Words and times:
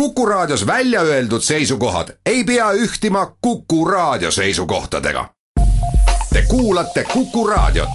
Kuku 0.00 0.26
Raadios 0.26 0.66
välja 0.66 1.00
öeldud 1.00 1.40
seisukohad 1.40 2.08
ei 2.26 2.44
pea 2.44 2.72
ühtima 2.72 3.36
Kuku 3.40 3.84
Raadio 3.84 4.30
seisukohtadega. 4.30 5.28
Te 6.32 6.42
kuulate 6.48 7.04
Kuku 7.12 7.46
Raadiot. 7.46 7.88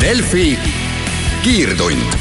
Delfi 0.00 0.58
kiirtund. 1.42 2.12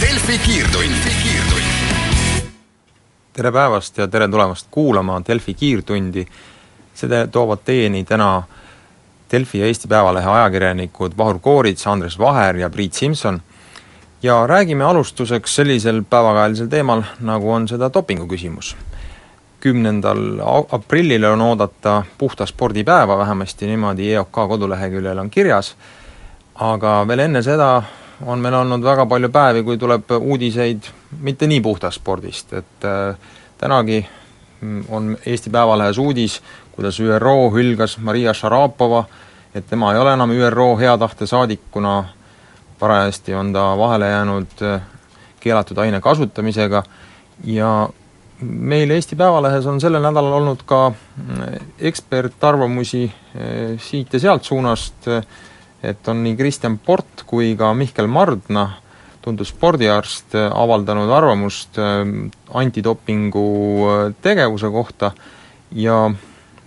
Delfi 0.00 0.38
kiirtund, 0.38 0.94
tere 3.32 3.52
päevast 3.52 3.98
ja 3.98 4.08
tere 4.08 4.28
tulemast 4.28 4.66
kuulama 4.70 5.22
Delfi 5.28 5.54
kiirtundi 5.54 6.26
seda 6.98 7.26
toovad 7.26 7.62
teieni 7.64 8.04
täna 8.04 8.42
Delfi 9.32 9.60
ja 9.60 9.66
Eesti 9.66 9.88
Päevalehe 9.88 10.30
ajakirjanikud 10.30 11.16
Vahur 11.18 11.38
Koorits, 11.38 11.86
Andres 11.86 12.18
Vaher 12.18 12.56
ja 12.56 12.70
Priit 12.70 12.94
Simson 12.94 13.40
ja 14.22 14.46
räägime 14.46 14.84
alustuseks 14.84 15.56
sellisel 15.56 16.02
päevakajalisel 16.10 16.66
teemal, 16.66 17.02
nagu 17.20 17.52
on 17.52 17.68
seda 17.68 17.90
dopingu 17.94 18.26
küsimus. 18.26 18.76
kümnendal 19.60 20.38
aprillil 20.70 21.24
on 21.24 21.40
oodata 21.40 22.02
puhta 22.18 22.46
spordipäeva, 22.46 23.18
vähemasti 23.18 23.66
niimoodi 23.66 24.12
EOK 24.12 24.30
koduleheküljel 24.30 25.18
on 25.18 25.30
kirjas, 25.30 25.76
aga 26.54 27.04
veel 27.08 27.18
enne 27.18 27.42
seda 27.42 27.82
on 28.26 28.38
meil 28.38 28.54
olnud 28.54 28.82
väga 28.82 29.06
palju 29.06 29.28
päevi, 29.28 29.62
kui 29.62 29.78
tuleb 29.78 30.10
uudiseid 30.20 30.86
mitte 31.20 31.46
nii 31.46 31.60
puhtast 31.60 32.00
spordist, 32.00 32.52
et 32.52 32.84
äh, 32.84 33.16
tänagi 33.58 34.06
on 34.88 35.16
Eesti 35.26 35.50
Päevalehes 35.50 35.98
uudis, 35.98 36.42
kuidas 36.78 37.00
ÜRO 37.02 37.50
hülgas 37.50 37.96
Maria 37.98 38.30
Šarapova, 38.30 39.02
et 39.50 39.66
tema 39.66 39.90
ei 39.90 39.98
ole 39.98 40.12
enam 40.14 40.30
ÜRO 40.30 40.76
hea 40.78 40.92
tahte 40.98 41.26
saadik, 41.26 41.64
kuna 41.74 42.04
parajasti 42.78 43.34
on 43.34 43.50
ta 43.52 43.72
vahele 43.78 44.06
jäänud 44.06 44.62
äh, 44.62 44.82
keelatud 45.40 45.78
aine 45.82 46.00
kasutamisega. 46.00 46.82
Ja 47.44 47.88
meil 48.40 48.90
Eesti 48.90 49.16
Päevalehes 49.16 49.66
on 49.66 49.80
sellel 49.80 50.06
nädalal 50.06 50.36
olnud 50.38 50.62
ka 50.66 50.84
äh, 50.86 51.58
ekspertarvamusi 51.90 53.02
äh, 53.10 53.74
siit 53.82 54.14
ja 54.14 54.22
sealt 54.22 54.46
suunast, 54.46 55.10
et 55.82 56.08
on 56.08 56.22
nii 56.22 56.36
Kristjan 56.38 56.78
Port 56.78 57.26
kui 57.26 57.56
ka 57.58 57.72
Mihkel 57.74 58.06
Mardna, 58.06 58.68
tuntud 59.22 59.50
spordiarst, 59.50 60.38
avaldanud 60.54 61.10
arvamust 61.10 61.76
antidopingu 62.54 63.44
tegevuse 64.22 64.70
kohta. 64.70 65.10
Ja 65.74 66.06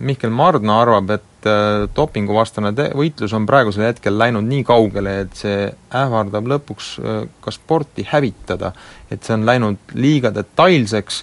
Mihkel 0.02 0.32
Mardna 0.34 0.80
arvab, 0.82 1.10
et 1.14 1.46
äh, 1.46 1.84
dopinguvastane 1.94 2.72
te-, 2.74 2.90
võitlus 2.98 3.34
on 3.36 3.46
praegusel 3.46 3.86
hetkel 3.86 4.16
läinud 4.18 4.46
nii 4.48 4.64
kaugele, 4.66 5.14
et 5.24 5.36
see 5.38 5.68
ähvardab 5.98 6.48
lõpuks 6.50 6.88
äh, 6.98 7.20
ka 7.44 7.54
sporti 7.54 8.06
hävitada. 8.10 8.72
et 9.10 9.22
see 9.22 9.34
on 9.36 9.46
läinud 9.46 9.94
liiga 9.94 10.32
detailseks. 10.34 11.22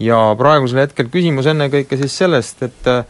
Ja 0.00 0.18
praegusel 0.36 0.82
hetkel 0.82 1.10
küsimus 1.12 1.46
ennekõike 1.46 1.96
siis 2.00 2.16
sellest, 2.22 2.62
et 2.66 2.90
äh, 2.90 3.04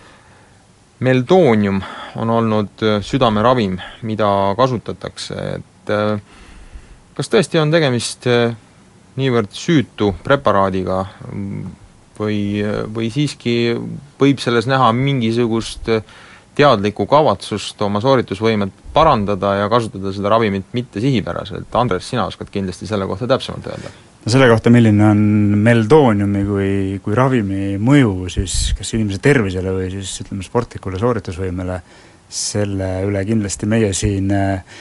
meldoonium 1.01 1.83
on 2.21 2.31
olnud 2.31 2.83
südameravim, 3.07 3.79
mida 4.03 4.29
kasutatakse, 4.59 5.37
et 5.57 5.93
kas 7.17 7.31
tõesti 7.33 7.61
on 7.63 7.71
tegemist 7.73 8.27
niivõrd 9.17 9.55
süütu 9.57 10.11
preparaadiga, 10.27 10.99
või, 12.21 12.41
või 12.95 13.09
siiski 13.13 13.55
võib 14.21 14.43
selles 14.43 14.69
näha 14.71 14.93
mingisugust 14.97 15.89
teadlikku 16.59 17.07
kavatsust 17.09 17.81
oma 17.85 18.03
sooritusvõimet 18.03 18.73
parandada 18.95 19.55
ja 19.63 19.71
kasutada 19.73 20.13
seda 20.15 20.33
ravimit 20.33 20.75
mitte 20.77 21.03
sihipäraselt, 21.03 21.71
Andres, 21.79 22.09
sina 22.11 22.27
oskad 22.29 22.51
kindlasti 22.53 22.89
selle 22.91 23.09
kohta 23.11 23.29
täpsemalt 23.31 23.71
öelda? 23.71 23.93
no 24.21 24.33
selle 24.35 24.51
kohta, 24.51 24.73
milline 24.73 25.07
on 25.07 25.25
meldooniumi 25.65 26.45
kui, 26.49 26.71
kui 27.05 27.17
ravimi 27.17 27.79
mõju 27.81 28.29
siis 28.35 28.75
kas 28.77 28.95
inimese 28.99 29.23
tervisele 29.25 29.73
või 29.79 29.89
siis 29.95 30.13
ütleme, 30.25 30.45
sportlikule 30.45 31.01
sooritusvõimele, 31.01 31.81
selle 32.31 32.91
üle 33.07 33.25
kindlasti 33.27 33.71
meie 33.71 33.95
siin 33.97 34.29
äh, 34.35 34.77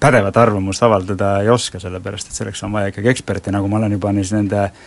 pädevat 0.00 0.36
arvamust 0.40 0.82
avaldada 0.86 1.36
ei 1.44 1.52
oska, 1.52 1.78
sellepärast 1.82 2.30
et 2.30 2.40
selleks 2.40 2.62
on 2.66 2.74
vaja 2.74 2.90
ikkagi 2.90 3.12
eksperti, 3.14 3.54
nagu 3.54 3.70
ma 3.70 3.80
olen 3.82 3.96
juba 3.96 4.12
neis 4.16 4.34
nende 4.34 4.66
äh, 4.66 4.84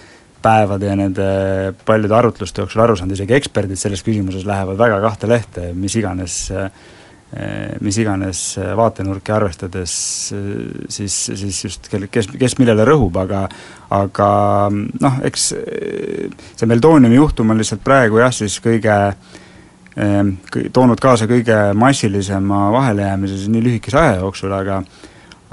päevade 0.47 0.89
ja 0.89 0.97
nende 0.97 1.31
paljude 1.85 2.15
arutluste 2.15 2.63
jooksul 2.63 2.85
aru 2.85 2.95
saanud, 2.97 3.17
isegi 3.17 3.35
eksperdid 3.37 3.79
selles 3.79 4.05
küsimuses 4.05 4.47
lähevad 4.47 4.79
väga 4.79 5.01
kahte 5.03 5.29
lehte, 5.29 5.71
mis 5.75 5.99
iganes 5.99 6.45
mis 7.83 7.97
iganes 7.99 8.41
vaatenurki 8.79 9.33
arvestades 9.35 9.93
siis, 10.87 11.15
siis 11.27 11.57
just 11.65 11.89
kel-, 11.91 12.05
kes, 12.07 12.29
kes 12.39 12.55
millele 12.55 12.85
rõhub, 12.87 13.17
aga 13.19 13.41
aga 13.91 14.29
noh, 14.71 15.17
eks 15.27 15.49
see 15.51 16.69
Meldooniumi 16.71 17.19
juhtum 17.19 17.51
on 17.51 17.59
lihtsalt 17.59 17.83
praegu 17.83 18.21
jah, 18.23 18.31
siis 18.31 18.55
kõige 18.63 18.95
toonud 20.73 21.03
kaasa 21.03 21.27
kõige 21.27 21.57
massilisema 21.75 22.67
vahelejäämise 22.71 23.41
siis 23.41 23.51
nii 23.51 23.65
lühikese 23.65 23.99
aja 23.99 24.17
jooksul, 24.21 24.55
aga 24.55 24.79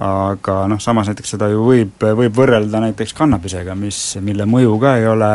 aga 0.02 0.64
noh, 0.70 0.80
samas 0.82 1.10
näiteks 1.10 1.36
seda 1.36 1.48
ju 1.52 1.62
võib, 1.68 2.02
võib 2.18 2.34
võrrelda 2.34 2.80
näiteks 2.82 3.14
kannabisega, 3.14 3.76
mis, 3.78 4.00
mille 4.24 4.46
mõju 4.50 4.78
ka 4.82 4.96
ei 4.98 5.06
ole 5.06 5.30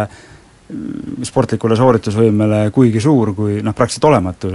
sportlikule 1.26 1.78
sooritusvõimele 1.80 2.60
kuigi 2.74 3.02
suur, 3.02 3.32
kui 3.38 3.58
noh, 3.66 3.74
praktiliselt 3.76 4.10
olematu 4.12 4.52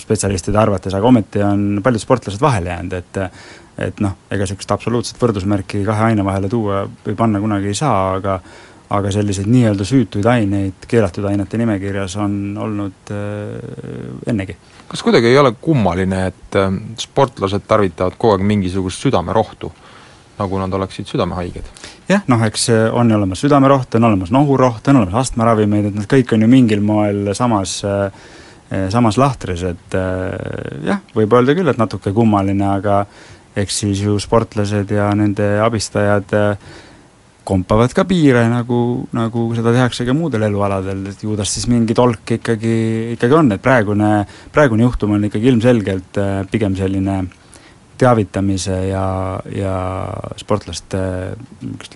spetsialistide 0.00 0.58
arvates, 0.58 0.94
aga 0.96 1.10
ometi 1.10 1.42
on 1.44 1.82
paljud 1.84 2.02
sportlased 2.02 2.40
vahele 2.42 2.72
jäänud, 2.72 2.98
et 3.02 3.22
et 3.76 3.98
noh, 4.00 4.14
ega 4.32 4.46
niisugust 4.46 4.70
absoluutset 4.72 5.18
võrdusmärki 5.20 5.82
kahe 5.84 6.06
aine 6.06 6.24
vahele 6.24 6.48
tuua 6.48 6.86
või 6.88 7.16
panna 7.18 7.42
kunagi 7.42 7.68
ei 7.68 7.76
saa, 7.76 8.14
aga 8.16 8.38
aga 8.96 9.10
selliseid 9.10 9.50
nii-öelda 9.50 9.84
süütuid 9.84 10.26
aineid 10.30 10.86
keelatud 10.88 11.26
ainete 11.26 11.58
nimekirjas 11.58 12.14
on 12.22 12.38
olnud 12.62 13.10
äh, 13.12 14.30
ennegi 14.30 14.56
kas 14.88 15.02
kuidagi 15.02 15.30
ei 15.32 15.38
ole 15.38 15.52
kummaline, 15.60 16.26
et 16.32 16.58
äh, 16.60 16.70
sportlased 17.02 17.66
tarvitavad 17.68 18.16
kogu 18.18 18.36
aeg 18.36 18.46
mingisugust 18.46 19.04
südamerohtu, 19.06 19.72
nagu 20.38 20.62
nad 20.62 20.72
oleksid 20.78 21.08
südamehaiged? 21.10 21.68
jah, 22.08 22.24
noh 22.30 22.42
eks 22.46 22.68
äh, 22.74 22.88
on 22.94 23.12
olemas 23.12 23.44
südameroht, 23.44 23.98
on 23.98 24.10
olemas 24.10 24.34
nohuroht, 24.34 24.88
on 24.88 25.02
olemas 25.02 25.26
astmaravimeid, 25.26 25.90
et 25.90 26.00
nad 26.00 26.10
kõik 26.10 26.34
on 26.36 26.46
ju 26.46 26.50
mingil 26.50 26.84
moel 26.84 27.32
samas 27.34 27.78
äh, 27.84 28.10
samas 28.90 29.14
lahtris, 29.14 29.60
et 29.62 29.94
jah, 29.94 30.98
võib 31.14 31.36
öelda 31.38 31.54
küll, 31.54 31.68
et 31.70 31.78
natuke 31.78 32.10
kummaline, 32.10 32.64
aga 32.66 33.04
eks 33.56 33.78
siis 33.82 34.02
ju 34.04 34.18
sportlased 34.20 34.90
ja 34.92 35.08
nende 35.16 35.46
abistajad 35.64 36.34
äh, 36.36 36.74
kompavad 37.46 37.94
ka 37.94 38.04
piire, 38.08 38.44
nagu, 38.50 38.80
nagu 39.14 39.46
seda 39.56 39.72
tehakse 39.74 40.06
ka 40.06 40.14
muudel 40.16 40.48
elualadel, 40.48 41.04
et 41.12 41.22
ju 41.22 41.38
tas 41.38 41.50
siis 41.54 41.68
mingi 41.70 41.94
tolk 41.96 42.36
ikkagi, 42.38 42.76
ikkagi 43.14 43.38
on, 43.38 43.54
et 43.54 43.62
praegune, 43.62 44.12
praegune 44.54 44.86
juhtum 44.86 45.16
on 45.16 45.26
ikkagi 45.28 45.52
ilmselgelt 45.52 46.22
äh, 46.22 46.38
pigem 46.50 46.76
selline 46.78 47.20
teavitamise 47.96 48.74
ja, 48.90 49.04
ja 49.48 49.76
sportlaste 50.36 50.98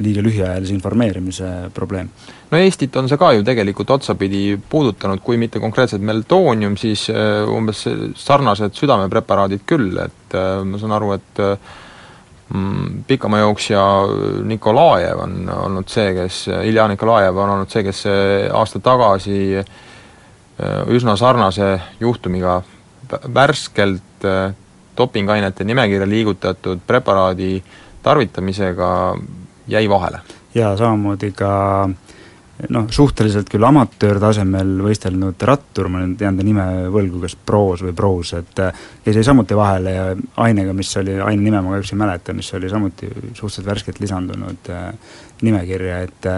liiga 0.01 0.23
lühiajalise 0.25 0.73
informeerimise 0.73 1.51
probleem. 1.77 2.09
no 2.51 2.59
Eestit 2.59 2.97
on 2.97 3.11
see 3.11 3.21
ka 3.21 3.35
ju 3.37 3.45
tegelikult 3.45 3.93
otsapidi 3.99 4.57
puudutanud, 4.71 5.21
kui 5.25 5.37
mitte 5.41 5.61
konkreetselt 5.61 6.07
meltoonium, 6.07 6.79
siis 6.81 7.09
äh, 7.13 7.43
umbes 7.51 7.85
sarnased 8.23 8.79
südamepreparaadid 8.79 9.67
küll, 9.69 9.93
et 10.07 10.39
äh, 10.39 10.63
ma 10.65 10.81
saan 10.81 10.97
aru, 10.97 11.15
et 11.19 11.47
Mm, 12.55 13.05
pikamajooksja 13.07 13.83
Nikolajev 14.45 15.19
on 15.19 15.51
olnud 15.55 15.89
see, 15.89 16.15
kes, 16.15 16.49
Ilja 16.67 16.89
Nikolajev 16.91 17.37
on 17.37 17.51
olnud 17.51 17.71
see, 17.71 17.85
kes 17.87 18.05
aasta 18.53 18.81
tagasi 18.83 19.39
äh, 19.61 20.81
üsna 20.91 21.15
sarnase 21.17 21.77
juhtumiga 22.01 22.63
värskelt 23.35 24.27
äh, 24.27 24.55
dopingainete 24.97 25.65
nimekirja 25.65 26.09
liigutatud 26.09 26.83
preparaadi 26.87 27.63
tarvitamisega 28.03 28.91
jäi 29.69 29.89
vahele. 29.89 30.21
jaa, 30.55 30.77
samamoodi 30.77 31.33
ka 31.33 31.53
äh, 31.85 31.95
noh, 32.69 32.87
suhteliselt 32.93 33.49
küll 33.51 33.65
amatöörtasemel 33.65 34.73
võistelnud 34.85 35.43
rattur, 35.49 35.89
ma 35.93 36.03
nüüd 36.03 36.21
jään 36.21 36.39
ta 36.39 36.47
nime 36.47 36.67
võlgu, 36.93 37.23
kas 37.25 37.37
Proos 37.37 37.85
või 37.87 37.95
Proos, 37.97 38.33
et 38.37 38.63
kes 39.05 39.17
jäi 39.17 39.25
samuti 39.27 39.57
vahele 39.57 39.95
ja 39.95 40.09
ainega, 40.45 40.75
mis 40.77 40.91
oli, 41.01 41.17
aine 41.21 41.43
nime 41.43 41.63
ma 41.63 41.75
kahjuks 41.75 41.95
ei 41.95 42.01
mäleta, 42.03 42.37
mis 42.37 42.51
oli 42.59 42.73
samuti 42.73 43.09
suhteliselt 43.09 43.71
värskelt 43.71 44.03
lisandunud 44.03 44.73
äh, 44.75 44.91
nimekirja, 45.47 46.03
et 46.09 46.31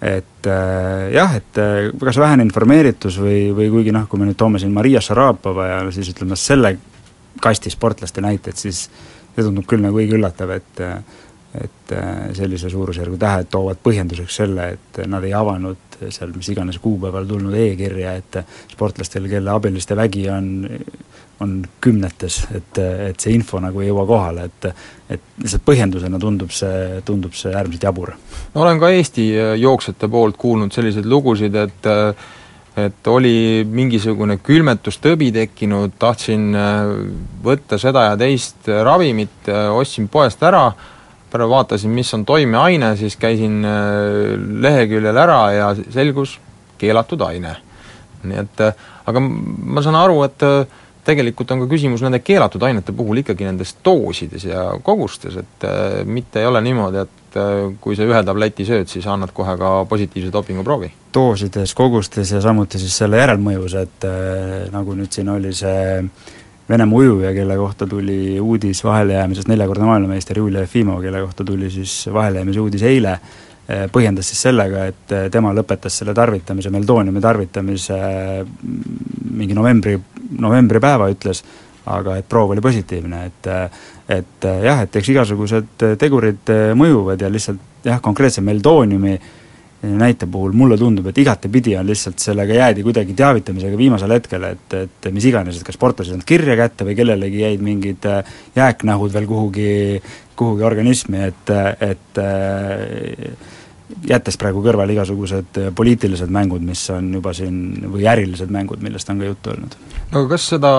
et 0.00 0.48
äh, 0.48 1.10
jah, 1.12 1.34
et 1.36 1.58
äh, 1.60 1.90
kas 2.00 2.18
vähene 2.18 2.46
informeeritus 2.46 3.20
või, 3.20 3.50
või 3.56 3.68
kuigi 3.70 3.92
noh, 3.92 4.08
kui 4.08 4.20
me 4.20 4.30
nüüd 4.30 4.38
toome 4.40 4.58
siin 4.58 4.72
Maria 4.72 5.02
Šarapova 5.04 5.66
ja 5.68 5.80
siis 5.92 6.08
ütleme 6.14 6.38
selle 6.40 6.76
kasti 7.40 7.70
sportlaste 7.70 8.24
näited, 8.24 8.56
siis 8.56 8.86
see 8.88 9.44
tundub 9.44 9.68
küll 9.68 9.84
nagu 9.84 10.00
õige 10.00 10.16
üllatav, 10.16 10.56
et 10.56 10.80
et 11.54 11.92
äh, 11.92 12.30
sellise 12.36 12.70
suurusjärgu 12.70 13.18
tähed 13.18 13.48
toovad 13.50 13.80
põhjenduseks 13.82 14.36
selle, 14.42 14.68
et 14.76 15.00
nad 15.10 15.24
ei 15.26 15.34
avanud 15.34 16.00
seal 16.08 16.30
mis 16.34 16.48
iganes 16.52 16.78
kuupäeval 16.80 17.26
tulnud 17.28 17.54
e-kirja, 17.58 18.14
et 18.20 18.38
sportlastel, 18.70 19.26
kelle 19.28 19.50
abiliste 19.52 19.96
vägi 19.98 20.28
on, 20.32 20.68
on 21.44 21.56
kümnetes, 21.82 22.44
et, 22.56 22.78
et 23.10 23.20
see 23.20 23.34
info 23.36 23.60
nagu 23.60 23.82
ei 23.82 23.90
jõua 23.90 24.06
kohale, 24.08 24.48
et 24.48 24.70
et 25.10 25.32
lihtsalt 25.42 25.64
põhjendusena 25.66 26.20
tundub 26.22 26.52
see, 26.54 27.00
tundub 27.04 27.34
see 27.34 27.50
äärmiselt 27.50 27.88
jabur. 27.88 28.12
no 28.54 28.62
olen 28.62 28.78
ka 28.78 28.92
Eesti 28.94 29.24
jooksjate 29.58 30.08
poolt 30.08 30.38
kuulnud 30.38 30.72
selliseid 30.72 31.08
lugusid, 31.10 31.56
et 31.58 31.90
et 32.78 33.08
oli 33.10 33.66
mingisugune 33.66 34.36
külmetustõbi 34.46 35.32
tekkinud, 35.34 35.96
tahtsin 35.98 36.54
võtta 37.42 37.78
seda 37.82 38.04
ja 38.12 38.16
teist 38.16 38.70
ravimit, 38.70 39.50
ostsin 39.74 40.06
poest 40.08 40.42
ära, 40.46 40.68
pärast 41.30 41.50
vaatasin, 41.50 41.90
mis 41.94 42.12
on 42.14 42.24
toimeaine, 42.26 42.94
siis 42.96 43.16
käisin 43.20 43.64
äh, 43.64 44.36
leheküljel 44.62 45.16
ära 45.16 45.40
ja 45.54 45.72
selgus 45.90 46.38
keelatud 46.78 47.20
aine. 47.26 47.56
nii 48.20 48.36
et 48.36 48.60
äh, 48.60 48.80
aga 49.08 49.20
ma 49.22 49.82
saan 49.82 49.96
aru, 49.96 50.22
et 50.26 50.42
äh, 50.44 50.80
tegelikult 51.06 51.50
on 51.54 51.62
ka 51.62 51.70
küsimus 51.70 52.02
nende 52.04 52.20
keelatud 52.20 52.62
ainete 52.62 52.92
puhul 52.92 53.22
ikkagi 53.22 53.46
nendes 53.48 53.72
doosides 53.84 54.44
ja 54.44 54.66
kogustes, 54.84 55.38
et 55.40 55.64
mitte 56.04 56.42
ei 56.42 56.46
ole 56.46 56.60
niimoodi, 56.60 57.00
et 57.00 57.38
kui 57.80 57.96
sa 57.96 58.04
ühe 58.04 58.20
tableti 58.26 58.66
sööd, 58.68 58.90
siis 58.90 59.06
annad 59.08 59.32
kohe 59.32 59.54
ka 59.58 59.70
positiivse 59.88 60.32
dopinguproovi? 60.34 60.90
doosides, 61.14 61.72
kogustes 61.74 62.34
ja 62.34 62.42
samuti 62.44 62.78
siis 62.78 62.98
selle 63.00 63.18
järelmõjus, 63.18 63.78
et 63.80 64.06
nagu 64.70 64.94
nüüd 64.98 65.10
siin 65.16 65.32
oli 65.32 65.54
see 65.56 66.04
Venemaa 66.70 66.98
ujuja, 66.98 67.32
kelle 67.34 67.56
kohta 67.56 67.86
tuli 67.86 68.40
uudis 68.40 68.84
vahelejäämisest, 68.84 69.48
neljakordne 69.48 69.86
maailmameister 69.88 70.38
Julia 70.38 70.60
Jefimov, 70.60 71.00
kelle 71.02 71.20
kohta 71.20 71.44
tuli 71.44 71.70
siis 71.70 72.08
vahelejäämise 72.12 72.60
uudis 72.60 72.84
eile, 72.86 73.16
eh, 73.68 73.88
põhjendas 73.92 74.30
siis 74.30 74.42
sellega, 74.46 74.84
et 74.92 75.14
eh, 75.16 75.24
tema 75.34 75.50
lõpetas 75.56 75.98
selle 75.98 76.14
tarvitamise, 76.14 76.70
meldooniumi 76.70 77.20
tarvitamise 77.20 77.98
mm, 78.44 79.02
mingi 79.40 79.58
novembri, 79.58 79.96
novembripäeva 80.38 81.10
ütles, 81.10 81.42
aga 81.90 82.20
et 82.20 82.28
proov 82.28 82.54
oli 82.54 82.62
positiivne, 82.62 83.24
et 83.26 83.50
et 84.10 84.44
jah, 84.62 84.80
et 84.82 84.96
eks 84.98 85.08
igasugused 85.12 85.84
tegurid 85.98 86.50
mõjuvad 86.74 87.22
ja 87.22 87.28
lihtsalt 87.30 87.86
jah, 87.86 88.00
konkreetse 88.02 88.42
meldooniumi 88.42 89.12
äh, 89.14 89.28
näite 89.82 90.26
puhul 90.28 90.52
mulle 90.52 90.76
tundub, 90.78 91.06
et 91.08 91.18
igatepidi 91.22 91.76
on 91.80 91.86
lihtsalt 91.88 92.20
sellega 92.20 92.56
jäädi 92.56 92.82
kuidagi 92.84 93.14
teavitamisega 93.16 93.78
viimasel 93.80 94.12
hetkel, 94.12 94.44
et, 94.50 94.74
et 94.76 95.08
mis 95.14 95.24
iganes, 95.30 95.56
et 95.56 95.64
kas 95.64 95.78
sportlased 95.78 96.18
on 96.18 96.24
kirja 96.26 96.56
kätte 96.58 96.84
või 96.88 96.96
kellelegi 96.98 97.40
jäid 97.46 97.64
mingid 97.64 98.08
äh, 98.10 98.34
jääknahud 98.56 99.14
veel 99.14 99.30
kuhugi, 99.30 99.70
kuhugi 100.36 100.68
organismi, 100.68 101.24
et, 101.30 101.54
et 101.80 102.20
äh, 102.20 103.56
jättes 104.06 104.36
praegu 104.40 104.62
kõrvale 104.64 104.94
igasugused 104.94 105.58
poliitilised 105.76 106.30
mängud, 106.32 106.62
mis 106.64 106.82
on 106.94 107.08
juba 107.16 107.32
siin, 107.36 107.56
või 107.90 108.06
ärilised 108.10 108.52
mängud, 108.52 108.82
millest 108.84 109.10
on 109.10 109.22
ka 109.22 109.32
juttu 109.32 109.54
olnud. 109.54 109.74
no 110.12 110.26
kas 110.30 110.46
seda 110.54 110.70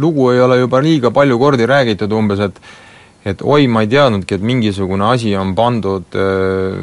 lugu 0.00 0.30
ei 0.32 0.40
ole 0.44 0.58
juba 0.62 0.80
liiga 0.84 1.10
palju 1.14 1.38
kordi 1.38 1.66
räägitud 1.66 2.12
umbes, 2.14 2.46
et 2.46 2.60
et 3.24 3.40
oi, 3.40 3.66
ma 3.72 3.84
ei 3.84 3.88
teadnudki, 3.88 4.36
et 4.36 4.44
mingisugune 4.44 5.06
asi 5.08 5.32
on 5.40 5.54
pandud 5.56 6.16
öö, 6.20 6.74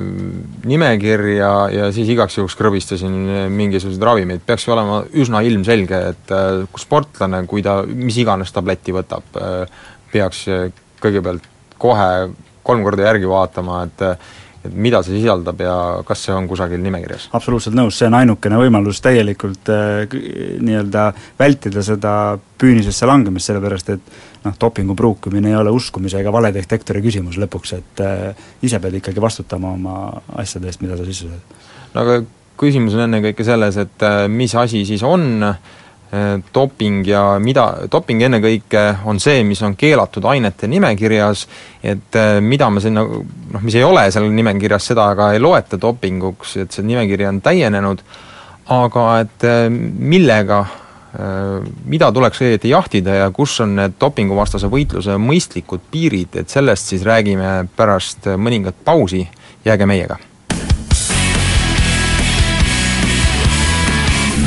nimekirja 0.65 1.51
ja 1.69 1.89
siis 1.93 2.09
igaks 2.09 2.39
juhuks 2.39 2.57
krõbistasin 2.57 3.17
mingisuguseid 3.53 4.05
ravimeid, 4.09 4.41
peaks 4.45 4.65
ju 4.65 4.73
olema 4.73 5.03
üsna 5.13 5.43
ilmselge, 5.45 6.01
et 6.15 6.33
öö, 6.33 6.65
sportlane, 6.81 7.43
kui 7.49 7.61
ta 7.65 7.81
mis 7.85 8.17
iganes 8.21 8.53
tableti 8.55 8.95
võtab, 8.95 9.37
peaks 10.11 10.47
kõigepealt 11.01 11.45
kohe 11.81 12.09
kolm 12.65 12.83
korda 12.85 13.09
järgi 13.09 13.29
vaatama, 13.29 13.83
et 13.85 14.03
et 14.65 14.73
mida 14.73 15.01
see 15.05 15.17
sisaldab 15.17 15.61
ja 15.63 15.75
kas 16.05 16.25
see 16.27 16.33
on 16.35 16.47
kusagil 16.49 16.81
nimekirjas? 16.83 17.29
absoluutselt 17.37 17.75
nõus, 17.77 17.97
see 17.97 18.09
on 18.09 18.17
ainukene 18.19 18.59
võimalus 18.61 19.01
täielikult 19.03 19.71
äh, 19.73 20.17
nii-öelda 20.61 21.07
vältida 21.39 21.83
seda 21.85 22.13
püünisesse 22.61 23.09
langemist, 23.09 23.49
sellepärast 23.49 23.89
et 23.95 24.13
noh, 24.45 24.57
dopingu 24.61 24.95
pruukimine 24.97 25.51
ei 25.51 25.57
ole 25.57 25.73
uskumise 25.73 26.21
ega 26.21 26.33
valedetektori 26.33 27.01
küsimus 27.03 27.39
lõpuks, 27.41 27.75
et 27.79 28.05
äh, 28.05 28.45
ise 28.61 28.81
pead 28.83 29.01
ikkagi 29.01 29.23
vastutama 29.23 29.73
oma 29.77 29.97
asjade 30.41 30.69
eest, 30.69 30.85
mida 30.85 30.99
sa 30.99 31.07
sisse 31.07 31.29
sööd. 31.29 31.59
no 31.95 32.05
aga 32.05 32.21
küsimus 32.61 32.97
on 32.97 33.07
ennekõike 33.07 33.45
selles, 33.47 33.77
et 33.81 34.05
äh, 34.05 34.25
mis 34.29 34.53
asi 34.55 34.85
siis 34.85 35.03
on 35.07 35.47
äh, 35.47 35.61
doping 36.53 37.05
ja 37.07 37.21
mida, 37.39 37.85
doping 37.91 38.19
ennekõike 38.27 38.81
on 39.07 39.19
see, 39.23 39.45
mis 39.47 39.61
on 39.63 39.77
keelatud 39.79 40.25
ainete 40.27 40.67
nimekirjas, 40.67 41.45
et 41.83 42.19
äh, 42.19 42.33
mida 42.43 42.67
me 42.69 42.83
sinna 42.83 43.05
noh, 43.07 43.63
mis 43.63 43.77
ei 43.79 43.85
ole 43.87 44.09
seal 44.11 44.27
nimekirjas, 44.27 44.91
seda 44.91 45.07
aga 45.13 45.31
ei 45.31 45.39
loeta 45.39 45.79
dopinguks, 45.79 46.57
et 46.65 46.75
see 46.75 46.83
nimekiri 46.87 47.29
on 47.29 47.39
täienenud, 47.45 48.03
aga 48.75 49.07
et 49.23 49.47
äh, 49.47 49.65
millega 49.71 50.65
Äh, 51.11 51.59
mida 51.91 52.07
tuleks 52.15 52.39
õieti 52.39 52.69
jahtida 52.71 53.17
ja 53.17 53.31
kus 53.35 53.57
on 53.59 53.73
need 53.75 53.97
dopinguvastase 53.99 54.69
võitluse 54.71 55.17
mõistlikud 55.19 55.83
piirid, 55.91 56.37
et 56.39 56.47
sellest 56.47 56.93
siis 56.93 57.03
räägime 57.03 57.65
pärast 57.75 58.29
mõningat 58.39 58.79
pausi, 58.87 59.25
jääge 59.67 59.89
meiega. 59.91 60.15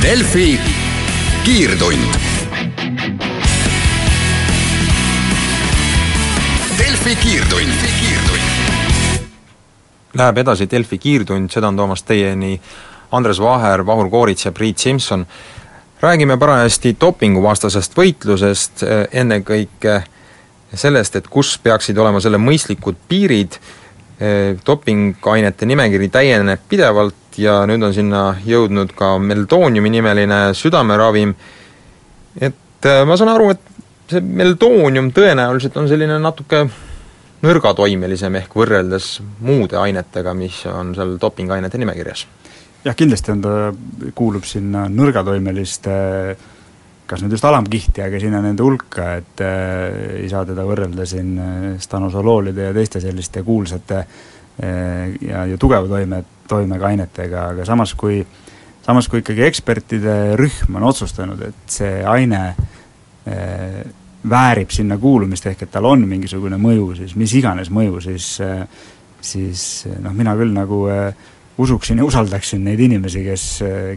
Delfi 0.01 0.84
kiirtund. 1.44 1.99
Delfi 6.79 7.17
kiirtund. 7.17 7.73
Läheb 10.14 10.38
edasi 10.38 10.69
Delfi 10.70 10.99
kiirtund, 10.99 11.50
seda 11.52 11.69
on 11.69 11.76
toomas 11.76 12.02
teieni 12.02 12.56
Andres 13.12 13.41
Vaher, 13.41 13.85
Vahur 13.87 14.08
Koorits 14.11 14.44
ja 14.44 14.52
Priit 14.52 14.79
Simson 14.79 15.26
räägime 16.00 16.37
parajasti 16.41 16.96
dopinguvastasest 17.00 17.96
võitlusest, 17.96 18.82
eh, 18.82 19.20
ennekõike 19.20 20.02
sellest, 20.75 21.17
et 21.17 21.29
kus 21.29 21.58
peaksid 21.58 21.99
olema 21.99 22.20
selle 22.20 22.41
mõistlikud 22.41 22.96
piirid, 23.08 23.58
eh, 24.20 24.56
dopinguainete 24.67 25.67
nimekiri 25.67 26.08
täieneb 26.08 26.61
pidevalt 26.69 27.24
ja 27.39 27.61
nüüd 27.69 27.83
on 27.83 27.95
sinna 27.95 28.25
jõudnud 28.47 28.95
ka 28.97 29.15
meldooniumi 29.19 29.93
nimeline 29.97 30.41
südameravim, 30.57 31.35
et 32.41 32.89
eh, 32.89 33.03
ma 33.07 33.19
saan 33.19 33.33
aru, 33.35 33.51
et 33.55 33.71
see 34.11 34.21
meldoonium 34.25 35.11
tõenäoliselt 35.17 35.77
on 35.81 35.89
selline 35.91 36.19
natuke 36.23 36.65
nõrgatoimelisem 37.45 38.41
ehk 38.41 38.57
võrreldes 38.57 39.19
muude 39.45 39.79
ainetega, 39.81 40.35
mis 40.37 40.63
on 40.71 40.95
seal 40.97 41.17
dopinguainete 41.21 41.81
nimekirjas. 41.81 42.27
Jah, 42.85 42.97
kindlasti 42.97 43.33
on 43.33 43.45
ta, 43.45 43.55
kuulub 44.17 44.45
sinna 44.49 44.87
nõrgatoimeliste 44.93 45.95
kas 47.05 47.21
nüüd 47.21 47.35
just 47.37 47.45
alamkihti, 47.45 48.01
aga 48.01 48.21
sinna 48.21 48.41
nende 48.41 48.65
hulka, 48.65 49.11
et 49.21 49.41
äh, 49.45 50.23
ei 50.23 50.29
saa 50.32 50.44
teda 50.49 50.65
võrrelda 50.65 51.05
siin 51.08 51.35
äh, 51.37 51.67
stanosoloolide 51.81 52.70
ja 52.70 52.77
teiste 52.77 53.03
selliste 53.05 53.43
kuulsate 53.44 53.99
äh, 54.01 54.23
ja, 54.58 55.44
ja 55.51 55.58
tugeva 55.58 55.89
toime, 55.91 56.23
toimega 56.49 56.87
ainetega, 56.93 57.49
aga 57.55 57.67
samas 57.67 57.94
kui 57.99 58.20
samas 58.84 59.08
kui 59.11 59.23
ikkagi 59.23 59.43
ekspertide 59.46 60.17
rühm 60.39 60.79
on 60.79 60.87
otsustanud, 60.91 61.41
et 61.43 61.75
see 61.75 62.03
aine 62.06 62.43
väärib 64.31 64.70
sinna 64.70 64.99
kuulumist, 65.01 65.46
ehk 65.49 65.65
et 65.65 65.73
tal 65.73 65.89
on 65.89 66.05
mingisugune 66.06 66.58
mõju, 66.61 66.91
siis 67.01 67.15
mis 67.17 67.32
iganes 67.34 67.73
mõju, 67.73 68.03
siis 68.05 68.29
siis 69.25 69.63
noh, 70.05 70.13
mina 70.13 70.34
küll 70.37 70.53
nagu 70.53 70.82
äh, 70.93 71.15
usuksin 71.58 71.99
ja 71.99 72.05
usaldaksin 72.05 72.65
neid 72.65 72.81
inimesi, 72.82 73.23
kes, 73.25 73.44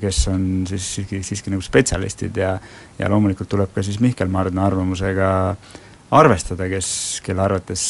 kes 0.01 0.21
on 0.31 0.43
siis 0.69 0.87
siiski, 0.95 1.21
siiski 1.25 1.53
nagu 1.53 1.63
spetsialistid 1.65 2.37
ja 2.37 2.57
ja 2.99 3.09
loomulikult 3.09 3.49
tuleb 3.49 3.73
ka 3.73 3.83
siis 3.85 3.99
Mihkel 4.01 4.29
Mardna 4.29 4.65
arvamusega 4.65 5.29
arvestada, 6.17 6.69
kes, 6.69 6.89
kelle 7.25 7.43
arvates 7.43 7.83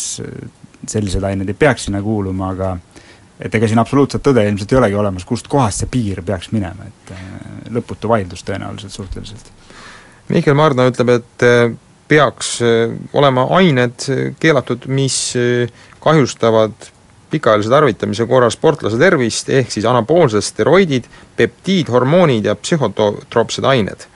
sellised 0.87 1.23
ained 1.23 1.49
ei 1.49 1.57
peaks 1.57 1.87
sinna 1.87 2.01
kuuluma, 2.01 2.51
aga 2.53 2.75
et 3.39 3.55
ega 3.55 3.69
siin 3.69 3.81
absoluutset 3.81 4.23
tõde 4.25 4.43
ilmselt 4.47 4.71
ei 4.73 4.79
olegi 4.79 4.97
olemas, 4.97 5.25
kust 5.27 5.49
kohast 5.51 5.83
see 5.83 5.91
piir 5.91 6.23
peaks 6.25 6.51
minema, 6.53 6.87
et 6.89 7.13
äh, 7.13 7.23
lõputu 7.73 8.09
vaidlus 8.09 8.45
tõenäoliselt 8.47 8.95
suhteliselt. 8.95 9.51
Mihkel 10.33 10.57
Mardna 10.57 10.87
ütleb, 10.89 11.13
et 11.19 11.45
äh, 11.45 11.71
peaks 12.09 12.57
äh, 12.65 12.95
olema 13.13 13.47
ained 13.59 14.07
keelatud, 14.41 14.87
mis 14.89 15.19
kahjustavad 16.03 16.91
pikaajalise 17.31 17.69
tarvitamise 17.69 18.25
korral 18.27 18.51
sportlase 18.53 18.97
tervist, 18.99 19.49
ehk 19.51 19.71
siis 19.71 19.85
anaboolsed 19.85 20.45
steroidid, 20.45 21.09
peptiidhormoonid 21.37 22.47
ja 22.47 22.55
psühhotroopsed 22.55 23.67
ained. 23.67 24.07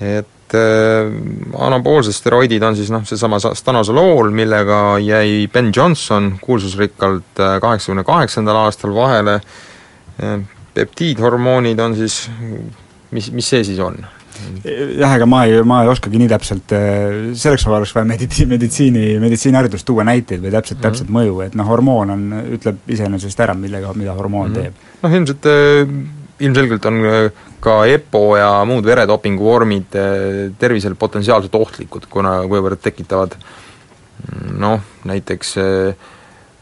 et 0.00 0.43
äh, 0.56 1.12
anaboolsed 1.66 2.16
steroidid 2.16 2.62
on 2.66 2.76
siis 2.78 2.90
noh, 2.94 3.04
seesama 3.08 3.40
stanozolool, 3.42 4.30
millega 4.34 4.98
jäi 5.02 5.46
Ben 5.52 5.72
Johnson 5.76 6.34
kuulsusrikkalt 6.40 7.40
äh, 7.40 7.58
kaheksakümne 7.62 8.04
kaheksandal 8.04 8.64
aastal 8.64 8.94
vahele 8.96 9.38
äh,, 9.38 10.40
peptiidhormoonid 10.74 11.78
on 11.78 11.96
siis, 11.98 12.24
mis, 13.14 13.30
mis 13.32 13.48
see 13.48 13.64
siis 13.64 13.78
on? 13.82 14.00
jah, 14.64 15.12
ega 15.14 15.26
ma 15.30 15.44
ei, 15.46 15.60
ma 15.62 15.84
ei 15.84 15.90
oskagi 15.92 16.18
nii 16.18 16.30
täpselt, 16.32 16.72
selleks 17.38 17.68
oleks 17.70 17.92
vaja 17.94 18.08
meditsi-, 18.08 18.48
meditsiini, 18.50 19.04
meditsiiniharidust, 19.22 19.86
tuua 19.86 20.02
näiteid 20.08 20.42
või 20.42 20.50
täpselt 20.50 20.78
mm, 20.78 20.82
-hmm. 20.82 20.88
täpselt 20.88 21.14
mõju, 21.14 21.38
et 21.46 21.54
noh, 21.54 21.68
hormoon 21.70 22.10
on, 22.16 22.26
ütleb 22.56 22.82
iseenesest 22.90 23.46
ära, 23.46 23.54
millega, 23.54 23.94
mida 23.94 24.16
hormoon 24.18 24.50
mm 24.50 24.56
-hmm. 24.56 24.74
teeb. 24.74 24.98
noh, 25.06 25.16
ilmselt 25.20 25.50
ilmselgelt 26.40 26.86
on 26.90 27.02
ka 27.64 27.76
EPO 27.88 28.22
ja 28.36 28.48
muud 28.68 28.86
veredopingu 28.86 29.44
vormid 29.44 29.94
tervisele 30.58 30.98
potentsiaalselt 30.98 31.54
ohtlikud, 31.54 32.08
kuna, 32.10 32.40
kuivõrd 32.50 32.82
tekitavad 32.82 33.36
noh, 34.58 34.82
näiteks 35.08 35.54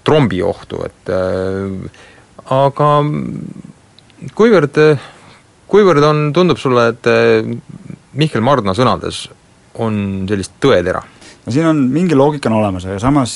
trombiohtu, 0.04 0.82
et 0.86 1.12
aga 2.52 2.88
kuivõrd, 4.38 4.80
kuivõrd 5.70 6.06
on, 6.06 6.22
tundub 6.34 6.60
sulle, 6.60 6.88
et 6.92 7.10
Mihkel 8.18 8.44
Mardna 8.44 8.74
sõnades 8.76 9.24
on 9.80 10.26
sellist 10.28 10.58
tõetera? 10.62 11.02
no 11.42 11.52
siin 11.52 11.66
on 11.66 11.80
mingi 11.90 12.18
loogika 12.18 12.50
on 12.50 12.60
olemas, 12.60 12.86
aga 12.86 13.00
samas 13.02 13.34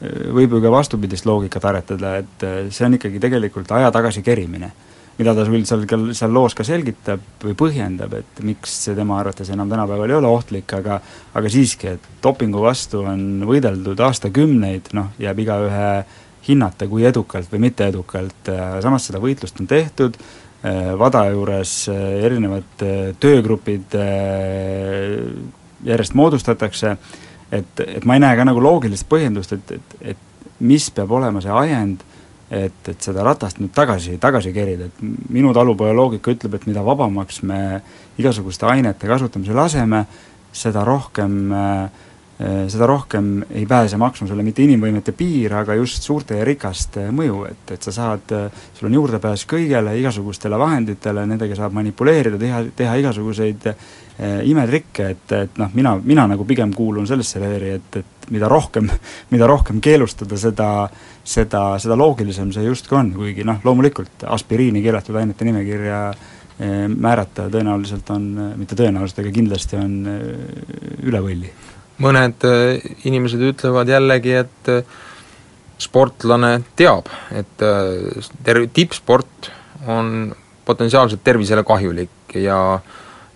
võib 0.00 0.56
ju 0.56 0.62
ka 0.64 0.72
vastupidist 0.72 1.26
loogikat 1.28 1.66
aretada, 1.68 2.14
et 2.22 2.46
see 2.72 2.86
on 2.86 2.96
ikkagi 2.96 3.20
tegelikult 3.22 3.70
aja 3.76 3.90
tagasi 3.92 4.22
kerimine. 4.24 4.72
Mida 5.20 5.34
ta 5.36 5.44
küll 5.44 5.66
seal, 5.68 5.84
seal 6.16 6.32
loos 6.32 6.56
ka 6.56 6.64
selgitab 6.66 7.22
või 7.44 7.54
põhjendab, 7.58 8.14
et 8.22 8.42
miks 8.46 8.72
see 8.86 8.96
tema 8.96 9.18
arvates 9.20 9.50
enam 9.52 9.68
tänapäeval 9.70 10.10
ei 10.10 10.18
ole 10.18 10.30
ohtlik, 10.30 10.72
aga 10.78 11.00
aga 11.36 11.52
siiski, 11.52 11.94
et 11.96 12.10
dopingu 12.24 12.62
vastu 12.64 13.04
on 13.04 13.44
võideldud 13.48 14.00
aastakümneid, 14.06 14.92
noh, 14.96 15.12
jääb 15.20 15.42
igaühe 15.44 15.90
hinnata, 16.46 16.88
kui 16.88 17.04
edukalt 17.08 17.50
või 17.52 17.66
mitte 17.68 17.90
edukalt, 17.92 18.48
äh, 18.48 18.78
samas 18.84 19.10
seda 19.10 19.22
võitlust 19.22 19.60
on 19.60 19.70
tehtud, 19.70 20.16
WADA 20.60 21.22
juures 21.32 21.70
äh, 21.88 22.00
erinevad 22.26 22.82
töögrupid 23.20 23.94
järjest 25.84 26.16
moodustatakse, 26.18 26.96
et, 27.52 27.80
et 27.86 28.04
ma 28.04 28.16
ei 28.16 28.24
näe 28.24 28.36
ka 28.36 28.44
nagu 28.44 28.60
loogilist 28.62 29.08
põhjendust, 29.08 29.56
et, 29.56 29.72
et, 29.76 29.96
et 30.14 30.60
mis 30.60 30.90
peab 30.94 31.12
olema 31.16 31.40
see 31.44 31.52
ajend, 31.52 32.04
et, 32.50 32.88
et 32.90 33.08
seda 33.08 33.24
ratast 33.26 33.60
nüüd 33.62 33.72
tagasi, 33.74 34.18
tagasi 34.22 34.52
kerida, 34.52 34.90
et 34.90 35.02
minu 35.30 35.54
talupoja 35.54 35.94
loogika 35.96 36.34
ütleb, 36.34 36.58
et 36.58 36.66
mida 36.66 36.82
vabamaks 36.86 37.42
me 37.46 37.80
igasuguste 38.18 38.66
ainete 38.66 39.10
kasutamise 39.10 39.56
laseme, 39.56 40.04
seda 40.52 40.82
rohkem 40.84 41.36
äh, 41.54 42.06
seda 42.40 42.86
rohkem 42.88 43.42
ei 43.52 43.66
pääse 43.68 43.98
maksma 44.00 44.26
sulle 44.28 44.44
mitte 44.44 44.62
inimvõimete 44.64 45.12
piir, 45.16 45.52
aga 45.60 45.74
just 45.76 46.06
suurte 46.06 46.38
ja 46.38 46.44
rikaste 46.46 47.10
mõju, 47.12 47.42
et, 47.50 47.72
et 47.76 47.84
sa 47.84 47.92
saad, 47.92 48.32
sul 48.78 48.88
on 48.88 48.96
juurdepääs 48.96 49.44
kõigele, 49.50 49.92
igasugustele 50.00 50.58
vahenditele, 50.60 51.26
nendega 51.28 51.58
saab 51.58 51.76
manipuleerida, 51.76 52.40
teha, 52.40 52.62
teha 52.76 52.96
igasuguseid 53.02 53.68
imetrikke, 54.20 55.06
et, 55.14 55.32
et 55.32 55.60
noh, 55.60 55.70
mina, 55.72 55.94
mina 56.04 56.26
nagu 56.28 56.44
pigem 56.44 56.74
kuulun 56.76 57.06
sellesse 57.08 57.40
leeri, 57.40 57.70
et, 57.78 57.96
et 58.02 58.28
mida 58.34 58.48
rohkem, 58.50 58.90
mida 59.32 59.48
rohkem 59.48 59.80
keelustada, 59.80 60.36
seda 60.40 60.68
seda, 61.24 61.62
seda 61.80 61.96
loogilisem 61.96 62.50
see 62.52 62.66
justkui 62.66 62.98
on, 62.98 63.14
kuigi 63.16 63.44
noh, 63.46 63.60
loomulikult 63.64 64.24
aspiriini 64.28 64.82
keelatud 64.84 65.16
ainete 65.20 65.48
nimekirja 65.48 65.98
eh, 66.10 66.86
määrata 66.90 67.48
tõenäoliselt 67.52 68.12
on, 68.12 68.30
mitte 68.60 68.78
tõenäoliselt, 68.78 69.24
aga 69.24 69.34
kindlasti 69.40 69.80
on 69.80 70.00
üle 71.06 71.22
võlli. 71.24 71.52
Mõned 72.00 72.46
äh, 72.48 72.80
inimesed 73.08 73.42
ütlevad 73.44 73.90
jällegi, 73.92 74.32
et 74.40 74.70
äh, 74.72 74.84
sportlane 75.80 76.62
teab, 76.76 77.10
et 77.36 77.64
äh, 77.64 78.30
ter-, 78.46 78.66
tippsport 78.72 79.50
on 79.88 80.30
potentsiaalselt 80.64 81.22
tervisele 81.24 81.64
kahjulik 81.66 82.36
ja 82.40 82.80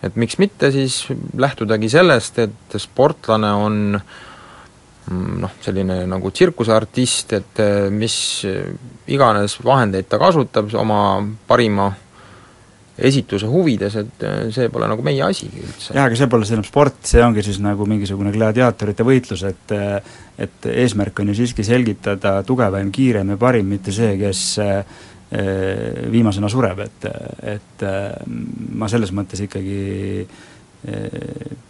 et 0.04 0.20
miks 0.20 0.38
mitte 0.42 0.70
siis 0.74 1.02
lähtudagi 1.40 1.90
sellest, 1.92 2.38
et 2.44 2.78
sportlane 2.82 3.50
on 3.56 3.80
mm, 3.96 5.34
noh, 5.42 5.58
selline 5.64 6.02
nagu 6.10 6.30
tsirkuseartist, 6.30 7.36
et 7.40 7.64
mis 7.94 8.16
iganes 9.10 9.58
vahendeid 9.64 10.08
ta 10.08 10.20
kasutab 10.22 10.72
oma 10.80 11.02
parima 11.48 11.92
esituse 12.94 13.48
huvides, 13.50 13.96
et 13.98 14.22
äh, 14.22 14.34
see 14.54 14.68
pole 14.70 14.86
nagu 14.86 15.02
meie 15.02 15.22
asi 15.26 15.48
üldse. 15.48 15.94
jaa, 15.96 16.06
aga 16.06 16.18
see 16.18 16.28
pole 16.30 16.46
enam 16.46 16.66
sport, 16.66 17.00
see 17.08 17.22
ongi 17.24 17.42
siis 17.42 17.58
nagu 17.62 17.86
mingisugune 17.90 18.30
gladiaatorite 18.34 19.06
võitlus, 19.06 19.42
et 19.48 19.74
äh, 19.74 19.96
et 20.38 20.66
eesmärk 20.66 21.20
on 21.22 21.30
ju 21.30 21.36
siiski 21.38 21.62
selgitada 21.66 22.40
tugevaim, 22.46 22.90
kiirem 22.94 23.34
ja 23.34 23.38
parim, 23.38 23.68
mitte 23.70 23.92
see, 23.94 24.16
kes 24.18 24.40
viimasena 25.34 26.48
sureb, 26.52 26.78
et, 26.84 27.06
et 27.56 27.84
ma 28.78 28.86
selles 28.90 29.10
mõttes 29.10 29.40
ikkagi 29.42 29.78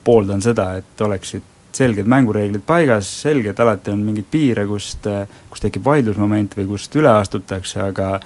pooldan 0.05 0.43
seda, 0.45 0.67
et 0.83 1.05
oleksid 1.07 1.47
selged 1.75 2.09
mängureeglid 2.11 2.63
paigas, 2.67 3.09
selge, 3.25 3.55
et 3.55 3.61
alati 3.61 3.93
on 3.95 4.03
mingeid 4.05 4.27
piire, 4.31 4.67
kust, 4.69 5.09
kus 5.51 5.65
tekib 5.65 5.87
vaidlusmoment 5.87 6.59
või 6.59 6.69
kust 6.75 6.99
üle 7.01 7.11
astutakse, 7.15 7.81
aga 7.89 8.19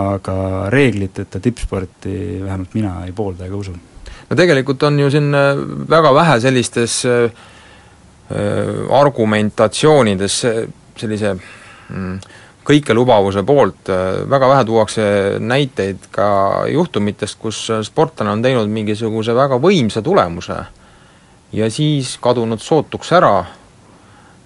aga 0.00 0.70
reegliteta 0.70 1.40
tippsporti 1.42 2.12
vähemalt 2.44 2.74
mina 2.74 2.92
ei 3.06 3.12
poolda 3.12 3.46
ega 3.46 3.56
usu. 3.56 3.72
no 4.30 4.36
tegelikult 4.36 4.82
on 4.82 5.00
ju 5.00 5.10
siin 5.10 5.32
väga 5.90 6.14
vähe 6.14 6.40
sellistes 6.40 7.02
äh, 7.06 7.32
argumentatsioonides 9.00 10.36
sellise 10.96 11.34
mm, 11.34 12.20
kõikelubavuse 12.66 13.42
poolt, 13.46 13.88
väga 14.30 14.48
vähe 14.50 14.64
tuuakse 14.68 15.04
näiteid 15.40 16.10
ka 16.12 16.26
juhtumitest, 16.70 17.38
kus 17.40 17.62
sportlane 17.86 18.34
on 18.34 18.42
teinud 18.44 18.68
mingisuguse 18.70 19.34
väga 19.34 19.58
võimsa 19.62 20.02
tulemuse 20.04 20.58
ja 21.56 21.70
siis 21.72 22.16
kadunud 22.22 22.60
sootuks 22.62 23.12
ära 23.16 23.34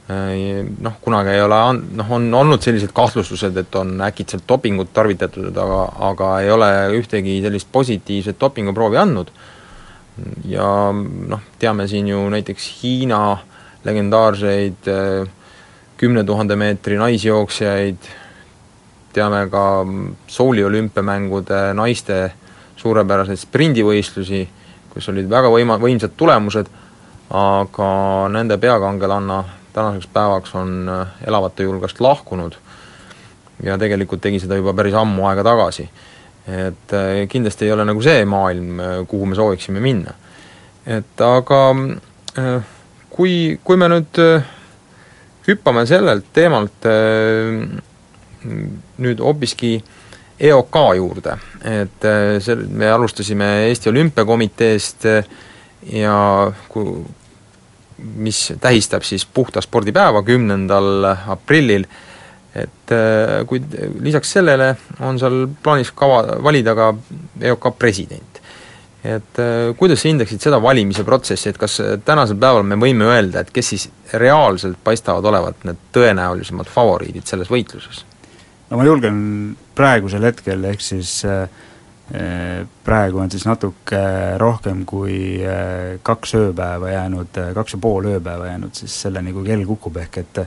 Äh, 0.05 0.61
noh, 0.85 0.99
kunagi 1.01 1.31
ei 1.33 1.41
ole 1.41 1.57
an-, 1.57 1.79
noh, 1.97 2.11
on 2.13 2.27
olnud 2.37 2.61
sellised 2.61 2.91
kahtlustused, 2.93 3.57
et 3.57 3.77
on 3.81 3.95
äkitselt 4.05 4.45
dopingut 4.45 4.91
tarvitatud, 4.93 5.49
aga, 5.49 5.79
aga 6.11 6.27
ei 6.45 6.51
ole 6.53 6.69
ühtegi 6.99 7.39
sellist 7.41 7.71
positiivset 7.73 8.37
dopinguproovi 8.41 9.01
andnud. 9.01 9.33
ja 10.47 10.67
noh, 10.93 11.41
teame 11.59 11.89
siin 11.89 12.11
ju 12.13 12.21
näiteks 12.31 12.67
Hiina 12.83 13.39
legendaarseid 13.85 14.93
äh, 14.93 15.33
kümne 16.05 16.25
tuhande 16.25 16.57
meetri 16.61 16.99
naisjooksjaid, 17.01 18.09
teame 19.17 19.47
ka 19.49 19.65
Souli 20.29 20.65
olümpiamängude 20.65 21.71
naiste 21.79 22.19
suurepäraseid 22.77 23.41
sprindivõistlusi, 23.41 24.43
kus 24.93 25.09
olid 25.09 25.31
väga 25.31 25.49
võima-, 25.49 25.79
võimsad 25.81 26.13
tulemused, 26.19 26.69
aga 27.33 27.87
nende 28.35 28.59
peakangelanna 28.61 29.39
tänaseks 29.75 30.11
päevaks 30.13 30.53
on 30.61 30.91
äh, 30.93 31.15
elavate 31.27 31.65
julgast 31.65 32.01
lahkunud 32.05 32.59
ja 33.65 33.79
tegelikult 33.81 34.21
tegi 34.23 34.43
seda 34.43 34.59
juba 34.59 34.75
päris 34.77 34.95
ammu 34.99 35.25
aega 35.31 35.43
tagasi. 35.47 35.89
et 36.47 36.93
äh, 36.93 37.25
kindlasti 37.29 37.65
ei 37.65 37.73
ole 37.73 37.87
nagu 37.89 38.03
see 38.05 38.25
maailm, 38.29 38.77
äh, 38.81 38.99
kuhu 39.09 39.27
me 39.27 39.35
sooviksime 39.35 39.81
minna. 39.81 40.13
et 40.87 41.21
aga 41.21 41.63
kui, 43.11 43.59
kui 43.65 43.77
me 43.81 43.89
nüüd 43.89 44.21
hüppame 45.49 45.87
sellelt 45.87 46.31
teemalt 46.33 46.87
nüüd 48.99 49.21
hoopiski 49.21 49.75
EOK 50.45 50.77
juurde, 50.99 51.37
et 51.65 52.07
see, 52.45 52.57
me 52.69 52.89
alustasime 52.91 53.47
Eesti 53.69 53.89
Olümpiakomiteest 53.93 55.07
ja 55.95 56.17
kui 56.69 56.97
mis 57.99 58.53
tähistab 58.61 59.03
siis 59.03 59.27
puhta 59.27 59.61
spordipäeva 59.61 60.23
kümnendal 60.23 61.05
aprillil, 61.29 61.87
et 62.55 62.93
äh, 62.93 63.43
kuid 63.47 63.75
lisaks 64.01 64.37
sellele 64.37 64.75
on 65.01 65.19
seal 65.19 65.47
plaanis 65.63 65.91
kava, 65.97 66.23
valida 66.43 66.75
ka 66.79 66.93
EOK 67.41 67.71
president. 67.79 68.41
Et 69.05 69.43
äh, 69.43 69.75
kuidas 69.79 70.03
sa 70.03 70.09
hindaksid 70.09 70.41
seda 70.41 70.61
valimise 70.63 71.05
protsessi, 71.05 71.51
et 71.51 71.61
kas 71.61 71.81
tänasel 72.07 72.39
päeval 72.41 72.65
me 72.67 72.79
võime 72.81 73.09
öelda, 73.11 73.45
et 73.45 73.53
kes 73.55 73.75
siis 73.75 73.89
reaalselt 74.15 74.81
paistavad 74.85 75.25
olevat 75.29 75.69
need 75.69 75.81
tõenäolisemad 75.95 76.71
favoriidid 76.73 77.29
selles 77.29 77.53
võitluses? 77.53 78.05
no 78.71 78.81
ma 78.81 78.89
julgen 78.89 79.19
praegusel 79.77 80.25
hetkel, 80.25 80.65
ehk 80.71 80.83
siis 80.83 81.21
äh, 81.29 81.47
praegu 82.85 83.19
on 83.19 83.31
siis 83.31 83.47
natuke 83.49 83.99
rohkem 84.39 84.85
kui 84.87 85.41
äh, 85.41 85.97
kaks 86.03 86.35
ööpäeva 86.37 86.91
jäänud, 86.91 87.39
äh, 87.41 87.55
kaks 87.57 87.77
ja 87.77 87.81
pool 87.81 88.11
ööpäeva 88.13 88.47
jäänud 88.51 88.77
siis 88.77 88.97
selleni, 89.07 89.33
kui 89.33 89.47
kell 89.47 89.65
kukub, 89.65 89.97
ehk 89.97 90.19
et 90.21 90.45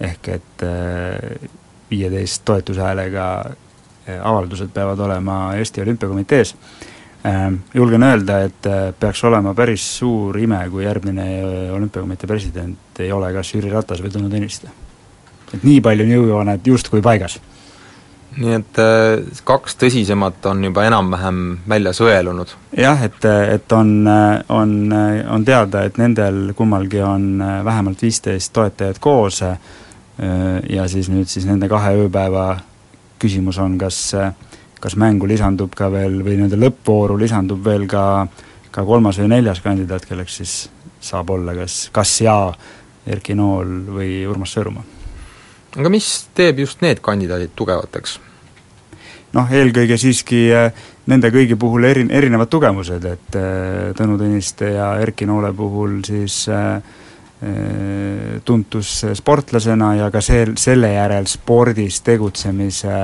ehk 0.00 0.28
et 0.28 0.64
äh, 0.64 1.48
viieteist 1.90 2.44
toetushäälega 2.44 3.26
avaldused 4.22 4.70
peavad 4.74 4.98
olema 5.02 5.54
Eesti 5.58 5.82
Olümpiakomitees. 5.82 6.54
Julgen 7.74 8.04
öelda, 8.06 8.36
et 8.46 8.66
peaks 9.00 9.24
olema 9.26 9.50
päris 9.54 9.82
suur 9.98 10.36
ime, 10.38 10.60
kui 10.70 10.84
järgmine 10.84 11.24
Olümpiakomitee 11.74 12.28
president 12.30 13.00
ei 13.02 13.10
ole 13.12 13.32
kas 13.34 13.50
Jüri 13.54 13.72
Ratas 13.72 14.02
või 14.04 14.12
Tõnu 14.14 14.30
Tõniste. 14.30 14.70
et 15.54 15.64
nii 15.64 15.80
palju 15.80 16.04
on 16.04 16.12
jõujooned 16.12 16.70
justkui 16.70 17.02
paigas 17.02 17.40
nii 18.36 18.52
et 18.58 18.78
äh, 18.80 19.40
kaks 19.48 19.78
tõsisemat 19.80 20.44
on 20.50 20.64
juba 20.68 20.84
enam-vähem 20.88 21.40
välja 21.68 21.92
sõelunud? 21.96 22.52
jah, 22.76 23.02
et, 23.06 23.24
et 23.24 23.72
on, 23.72 23.92
on, 24.52 24.76
on 24.92 25.46
teada, 25.46 25.86
et 25.86 25.98
nendel 26.00 26.52
kummalgi 26.56 27.00
on 27.04 27.42
vähemalt 27.64 28.02
viisteist 28.02 28.52
toetajat 28.56 29.00
koos 29.00 29.42
ja 29.42 30.88
siis 30.88 31.10
nüüd 31.12 31.28
siis 31.28 31.44
nende 31.48 31.68
kahe 31.68 31.92
ööpäeva 32.04 32.46
küsimus 33.20 33.58
on, 33.60 33.76
kas 33.80 33.98
kas 34.80 34.96
mängu 34.96 35.28
lisandub 35.28 35.72
ka 35.74 35.88
veel 35.92 36.20
või 36.22 36.36
nii-öelda 36.36 36.58
lõppvooru 36.60 37.16
lisandub 37.20 37.64
veel 37.64 37.86
ka 37.90 38.04
ka 38.76 38.84
kolmas 38.84 39.16
või 39.22 39.30
neljas 39.32 39.62
kandidaat, 39.64 40.04
kelleks 40.04 40.40
siis 40.42 40.54
saab 41.00 41.30
olla 41.32 41.54
kas, 41.56 41.86
kas 41.92 42.12
ja 42.20 42.36
Erki 43.08 43.36
Nool 43.38 43.86
või 43.94 44.10
Urmas 44.28 44.52
Sõõrumaa. 44.56 44.84
aga 45.76 45.92
mis 45.92 46.10
teeb 46.36 46.60
just 46.64 46.82
need 46.84 47.00
kandidaadid 47.00 47.54
tugevateks? 47.56 48.18
noh, 49.36 49.48
eelkõige 49.52 49.96
siiski 50.00 50.42
äh, 50.52 50.84
nende 51.08 51.30
kõigi 51.32 51.56
puhul 51.60 51.88
eri, 51.88 52.04
erinevad 52.10 52.52
tugevused, 52.52 53.04
et 53.04 53.40
äh, 53.40 53.96
Tõnu 53.96 54.18
Tõniste 54.20 54.74
ja 54.74 54.92
Erki 55.00 55.26
Noole 55.28 55.54
puhul 55.56 56.02
siis 56.04 56.44
äh, 56.52 56.80
tuntus 58.44 58.92
sportlasena 59.14 59.90
ja 59.98 60.06
ka 60.10 60.22
see, 60.24 60.46
selle 60.56 60.94
järel 60.94 61.26
spordis 61.28 62.00
tegutsemise 62.00 62.94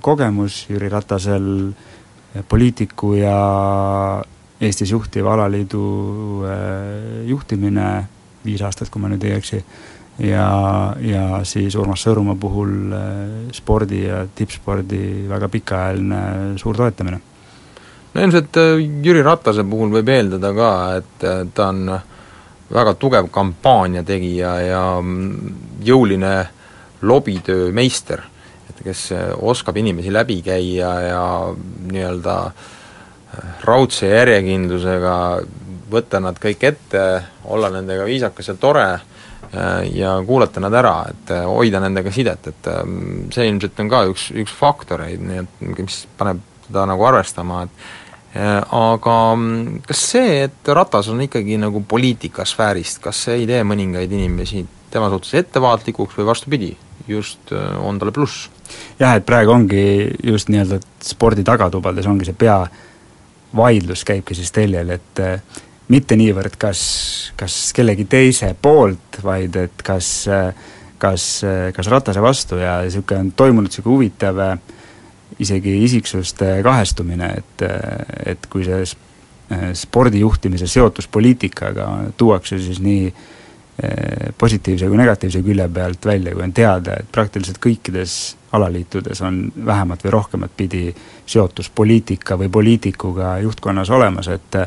kogemus, 0.00 0.62
Jüri 0.70 0.88
Ratasel 0.88 1.48
poliitiku 2.48 3.14
ja 3.18 3.34
Eestis 4.64 4.94
juhtiva 4.94 5.34
alaliidu 5.34 5.82
juhtimine 7.28 7.88
viis 8.44 8.62
aastat, 8.64 8.88
kui 8.88 9.02
ma 9.02 9.10
nüüd 9.12 9.26
ei 9.26 9.34
eksi, 9.36 9.60
ja, 10.24 10.46
ja 11.00 11.24
siis 11.44 11.76
Urmas 11.76 12.04
Sõõrumaa 12.06 12.38
puhul 12.40 12.96
spordi 13.52 14.04
ja 14.06 14.22
tippspordi 14.24 15.28
väga 15.28 15.50
pikaajaline 15.52 16.22
suur 16.60 16.76
toetamine. 16.78 17.20
no 18.14 18.22
ilmselt 18.22 18.60
Jüri 19.04 19.22
Ratase 19.22 19.64
puhul 19.68 19.92
võib 19.98 20.08
eeldada 20.14 20.52
ka, 20.56 20.72
et 21.02 21.28
ta 21.54 21.68
on 21.68 21.96
väga 22.74 22.94
tugev 22.94 23.28
kampaaniategija 23.32 24.52
ja 24.64 24.84
mm, 25.00 25.56
jõuline 25.84 26.34
lobitöö 27.02 27.72
meister, 27.72 28.22
kes 28.84 29.08
oskab 29.40 29.76
inimesi 29.80 30.12
läbi 30.12 30.40
käia 30.44 30.92
ja 31.08 31.24
nii-öelda 31.90 32.36
raudse 33.64 34.10
järjekindlusega 34.12 35.16
võtta 35.90 36.20
nad 36.22 36.38
kõik 36.40 36.62
ette, 36.68 37.02
olla 37.50 37.70
nendega 37.72 38.06
viisakas 38.06 38.48
ja 38.52 38.54
tore 38.60 38.86
äh, 38.92 39.02
ja 39.94 40.16
kuulata 40.26 40.62
nad 40.62 40.74
ära, 40.74 40.94
et 41.10 41.34
hoida 41.46 41.80
nendega 41.82 42.12
sidet, 42.14 42.48
et 42.50 42.70
see 43.34 43.48
ilmselt 43.48 43.82
on 43.82 43.90
ka 43.92 44.04
üks, 44.10 44.30
üks 44.34 44.54
faktoreid, 44.58 45.22
nii 45.22 45.42
et 45.42 45.62
mis 45.78 46.00
paneb 46.18 46.42
teda 46.66 46.86
nagu 46.88 47.04
arvestama, 47.06 47.64
et 47.66 48.40
aga 48.74 49.16
mm, 49.36 49.82
kas 49.86 50.06
see, 50.10 50.38
et 50.48 50.72
Ratas 50.74 51.10
on 51.12 51.22
ikkagi 51.22 51.58
nagu 51.60 51.84
poliitikasfäärist, 51.88 53.02
kas 53.04 53.26
see 53.28 53.42
ei 53.42 53.46
tee 53.50 53.60
mõningaid 53.66 54.10
inimesi 54.10 54.64
tema 54.90 55.10
suhtes 55.12 55.36
ettevaatlikuks 55.38 56.18
või 56.18 56.26
vastupidi, 56.32 56.72
just 57.08 57.52
on 57.52 57.98
talle 57.98 58.12
pluss? 58.12 58.48
jah, 58.98 59.16
et 59.16 59.26
praegu 59.26 59.52
ongi 59.54 59.84
just 60.24 60.50
nii-öelda 60.52 60.80
spordi 61.04 61.44
tagatubades 61.46 62.06
ongi 62.10 62.28
see 62.28 62.36
pea 62.38 62.62
vaidlus 63.54 64.04
käibki 64.06 64.34
siis 64.34 64.50
teljel, 64.54 64.90
et 64.96 65.20
mitte 65.92 66.16
niivõrd 66.18 66.56
kas, 66.58 66.80
kas 67.38 67.58
kellegi 67.76 68.06
teise 68.10 68.54
poolt, 68.60 69.20
vaid 69.22 69.56
et 69.60 69.84
kas, 69.84 70.08
kas, 70.98 71.26
kas 71.76 71.90
Ratase 71.92 72.24
vastu 72.24 72.58
ja 72.58 72.80
niisugune 72.82 73.20
on 73.20 73.30
toimunud 73.36 73.70
niisugune 73.70 73.94
huvitav 73.94 74.40
isegi 75.38 75.76
isiksuste 75.84 76.56
kahestumine, 76.64 77.30
et, 77.42 77.66
et 78.32 78.50
kui 78.50 78.66
see 78.66 78.82
spordijuhtimise 79.74 80.66
seotus 80.66 81.08
poliitikaga 81.08 81.88
tuuakse 82.16 82.58
siis 82.58 82.80
nii 82.80 83.06
eh, 83.06 83.24
positiivse 84.38 84.86
kui 84.86 84.98
negatiivse 85.00 85.40
külje 85.42 85.64
pealt 85.74 86.06
välja, 86.06 86.34
kui 86.34 86.44
on 86.44 86.52
teada, 86.54 86.94
et 87.00 87.08
praktiliselt 87.12 87.58
kõikides 87.58 88.36
alaliitudes 88.54 89.22
on 89.26 89.40
vähemat 89.66 90.04
või 90.04 90.12
rohkemat 90.14 90.54
pidi 90.56 90.84
seotus 91.26 91.70
poliitika 91.74 92.38
või 92.38 92.48
poliitikuga 92.54 93.38
juhtkonnas 93.42 93.90
olemas, 93.90 94.28
et 94.30 94.60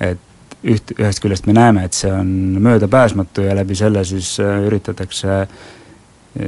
et 0.00 0.20
üht, 0.64 0.92
ühest 0.98 1.20
küljest 1.24 1.46
me 1.48 1.56
näeme, 1.56 1.84
et 1.84 1.96
see 1.96 2.12
on 2.12 2.28
möödapääsmatu 2.60 3.44
ja 3.48 3.56
läbi 3.56 3.76
selle 3.76 4.04
siis 4.04 4.34
äh, 4.40 4.60
üritatakse 4.68 5.30
äh, 5.40 5.48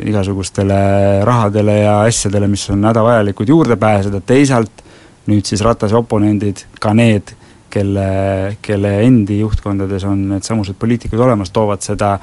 igasugustele 0.07 1.25
rahadele 1.25 1.79
ja 1.79 2.01
asjadele, 2.03 2.49
mis 2.49 2.69
on 2.71 2.85
hädavajalikud, 2.85 3.49
juurde 3.49 3.77
pääseda, 3.77 4.21
teisalt 4.21 4.85
nüüd 5.27 5.47
siis 5.47 5.63
Ratase 5.63 5.97
oponendid, 5.97 6.65
ka 6.81 6.95
need, 6.95 7.35
kelle, 7.73 8.57
kelle 8.63 8.91
endi 9.07 9.39
juhtkondades 9.41 10.05
on 10.09 10.27
needsamused 10.35 10.77
poliitikud 10.79 11.21
olemas, 11.21 11.51
toovad 11.55 11.85
seda, 11.85 12.19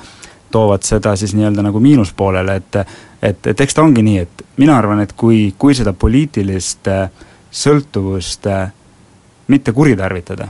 toovad 0.52 0.86
seda 0.86 1.16
siis 1.20 1.34
nii-öelda 1.38 1.66
nagu 1.66 1.82
miinuspoolele, 1.84 2.60
et 2.62 2.80
et, 3.22 3.48
et 3.52 3.62
eks 3.66 3.76
ta 3.76 3.84
ongi 3.84 4.04
nii, 4.06 4.20
et 4.24 4.46
mina 4.62 4.78
arvan, 4.80 5.02
et 5.04 5.12
kui, 5.18 5.50
kui 5.58 5.76
seda 5.76 5.92
poliitilist 5.94 6.88
äh, 6.88 7.10
sõltuvust 7.52 8.48
mitte 9.50 9.74
kuritarvitada 9.76 10.48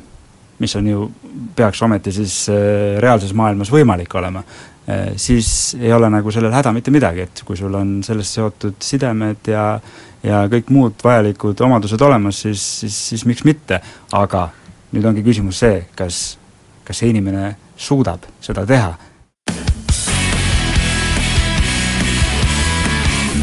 mis 0.60 0.76
on 0.76 0.88
ju, 0.88 1.12
peaks 1.56 1.82
ometi 1.82 2.12
siis 2.12 2.34
äh, 2.52 3.00
reaalses 3.00 3.34
maailmas 3.34 3.72
võimalik 3.72 4.14
olema, 4.20 4.44
äh, 4.90 5.14
siis 5.16 5.76
ei 5.80 5.94
ole 5.96 6.10
nagu 6.12 6.32
sellel 6.32 6.54
häda 6.54 6.74
mitte 6.76 6.92
midagi, 6.92 7.26
et 7.28 7.44
kui 7.48 7.58
sul 7.58 7.74
on 7.80 8.00
sellest 8.06 8.40
seotud 8.40 8.80
sidemed 8.84 9.52
ja 9.54 9.72
ja 10.20 10.42
kõik 10.52 10.68
muud 10.76 11.00
vajalikud 11.00 11.62
omadused 11.64 12.02
olemas, 12.04 12.42
siis, 12.44 12.64
siis, 12.82 12.96
siis 13.12 13.22
miks 13.24 13.46
mitte, 13.48 13.78
aga 14.12 14.50
nüüd 14.92 15.06
ongi 15.06 15.24
küsimus 15.26 15.60
see, 15.62 15.84
kas, 15.96 16.38
kas 16.86 17.02
see 17.02 17.12
inimene 17.14 17.56
suudab 17.78 18.26
seda 18.42 18.66
teha. 18.70 18.96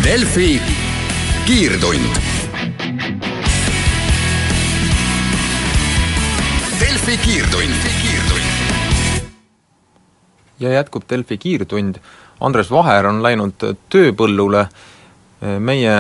Delfi 0.07 0.61
kiirtund. 1.47 2.21
Delfi 6.81 7.17
kiirtund. 7.25 7.83
ja 10.61 10.73
jätkub 10.73 11.03
Delfi 11.11 11.39
kiirtund, 11.39 11.99
Andres 12.41 12.71
Vaher 12.71 13.07
on 13.07 13.23
läinud 13.25 13.61
tööpõllule, 13.93 14.67
meie 15.61 15.97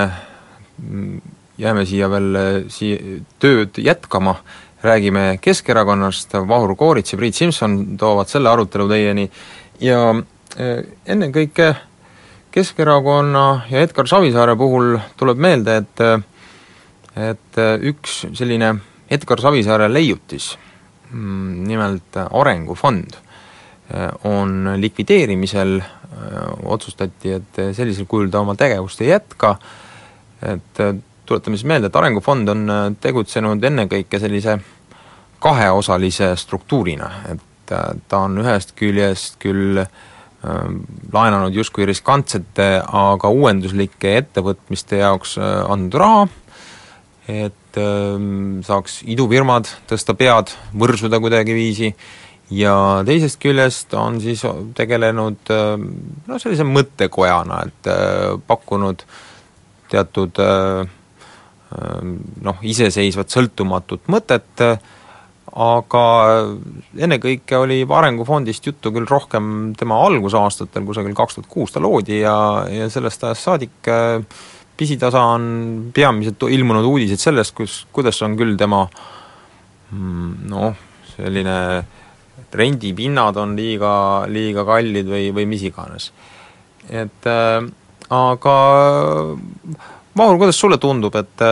jääme 1.59 1.85
siia 1.89 2.09
veel 2.13 2.39
sii-, 2.73 3.21
tööd 3.43 3.81
jätkama, 3.81 4.37
räägime 4.83 5.39
Keskerakonnast, 5.41 6.35
Vahur 6.49 6.77
Koorits 6.77 7.13
ja 7.13 7.19
Priit 7.19 7.35
Simson 7.35 7.97
toovad 7.99 8.29
selle 8.29 8.51
arutelu 8.51 8.89
teieni. 8.89 9.31
Ja 9.81 10.15
eh, 10.57 10.85
ennekõike 11.07 11.75
Keskerakonna 12.51 13.47
ja 13.71 13.83
Edgar 13.85 14.09
Savisaare 14.09 14.57
puhul 14.57 14.97
tuleb 15.17 15.39
meelde, 15.39 15.83
et 15.83 16.07
et 17.17 17.59
üks 17.89 18.27
selline 18.37 18.75
Edgar 19.09 19.41
Savisaare 19.41 19.89
leiutis 19.89 20.51
Mm, 21.13 21.65
nimelt 21.69 22.17
Arengufond 22.17 23.15
äh, 23.95 24.11
on 24.25 24.75
likvideerimisel, 24.77 25.79
äh, 25.79 26.65
otsustati, 26.65 27.37
et 27.39 27.61
sellisel 27.77 28.09
kujul 28.11 28.31
ta 28.31 28.43
oma 28.43 28.57
tegevust 28.59 29.05
ei 29.05 29.13
jätka, 29.13 29.53
et 30.43 30.81
tuletame 31.27 31.59
siis 31.59 31.69
meelde, 31.69 31.91
et 31.91 31.99
Arengufond 31.99 32.49
on 32.53 32.97
tegutsenud 33.01 33.65
ennekõike 33.65 34.21
sellise 34.23 34.59
kaheosalise 35.43 36.33
struktuurina, 36.41 37.11
et 37.33 37.73
ta 38.09 38.23
on 38.25 38.39
ühest 38.41 38.77
küljest 38.79 39.41
küll 39.43 39.83
laenanud 41.13 41.55
justkui 41.57 41.87
riskantsete, 41.89 42.69
aga 42.87 43.31
uuenduslike 43.35 44.13
ettevõtmiste 44.21 45.01
jaoks 45.01 45.35
andnud 45.43 45.97
raha, 45.99 46.27
et 47.27 47.81
ähm, 47.83 48.61
saaks 48.63 49.01
idufirmad 49.11 49.67
tõsta 49.91 50.15
pead, 50.15 50.53
võrsuda 50.79 51.19
kuidagiviisi, 51.19 51.91
ja 52.51 53.03
teisest 53.07 53.41
küljest 53.43 53.95
on 53.99 54.21
siis 54.23 54.45
tegelenud 54.79 55.51
noh, 55.51 56.39
sellise 56.39 56.67
mõttekojana, 56.69 57.63
et 57.67 57.91
äh, 57.91 58.37
pakkunud 58.47 59.03
teatud 59.91 60.39
äh, 60.43 60.87
noh, 61.71 62.61
iseseisvat 62.63 63.33
sõltumatut 63.33 64.07
mõtet, 64.13 64.63
aga 65.57 66.03
ennekõike 67.01 67.57
oli 67.59 67.79
Arengufondist 67.89 68.67
juttu 68.69 68.93
küll 68.93 69.09
rohkem 69.09 69.73
tema 69.79 69.99
algusaastatel, 70.05 70.85
kusagil 70.87 71.17
kaks 71.17 71.39
tuhat 71.39 71.49
kuus 71.51 71.73
ta 71.73 71.81
loodi 71.81 72.21
ja, 72.21 72.37
ja 72.69 72.91
sellest 72.93 73.25
ajast 73.25 73.49
saadik 73.49 73.91
äh, 73.91 74.21
pisitasa 74.77 75.23
on 75.33 75.91
peamiselt 75.97 76.45
ilmunud 76.53 76.85
uudised 76.85 77.23
sellest, 77.23 77.55
kus, 77.57 77.79
kuidas 77.93 78.21
on 78.27 78.37
küll 78.37 78.57
tema 78.61 78.85
mm, 79.91 80.33
noh, 80.53 80.77
selline 81.15 81.57
rendipinnad 82.57 83.37
on 83.41 83.57
liiga, 83.57 83.95
liiga 84.29 84.65
kallid 84.69 85.09
või, 85.09 85.31
või 85.35 85.49
mis 85.49 85.65
iganes. 85.67 86.13
et 86.93 87.33
äh, 87.33 87.65
aga 88.13 88.57
Vahur, 90.17 90.39
kuidas 90.41 90.57
sulle 90.57 90.79
tundub, 90.81 91.15
et 91.19 91.43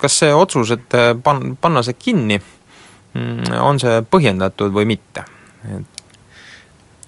kas 0.00 0.16
see 0.22 0.32
otsus, 0.34 0.72
et 0.74 0.96
pan-, 1.22 1.52
panna 1.60 1.82
see 1.86 1.94
kinni, 1.94 2.40
mm, 3.14 3.52
on 3.62 3.78
see 3.78 4.00
põhjendatud 4.10 4.74
või 4.74 4.88
mitte? 4.96 5.22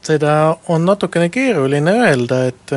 seda 0.03 0.57
on 0.69 0.85
natukene 0.85 1.29
keeruline 1.29 1.93
öelda, 1.93 2.45
et 2.49 2.73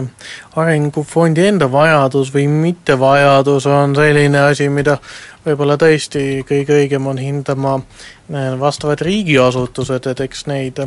arengufondi 0.59 1.47
enda 1.47 1.69
vajadus 1.71 2.33
või 2.33 2.47
mittevajadus 2.51 3.67
on 3.71 3.95
selline 3.95 4.41
asi, 4.49 4.67
mida 4.69 4.97
võib-olla 5.45 5.77
tõesti 5.79 6.43
kõige 6.47 6.81
õigem 6.81 7.07
on 7.07 7.21
hindama 7.21 7.77
eh, 7.79 8.53
vastavad 8.59 9.01
riigiasutused, 9.01 10.11
et 10.11 10.25
eks 10.27 10.45
neid 10.51 10.83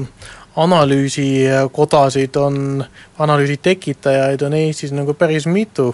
analüüsikodasid 0.57 2.35
on, 2.40 2.85
analüüsi 3.19 3.57
tekitajaid 3.62 4.40
on 4.40 4.57
Eestis 4.57 4.92
nagu 4.97 5.14
päris 5.14 5.47
mitu, 5.47 5.90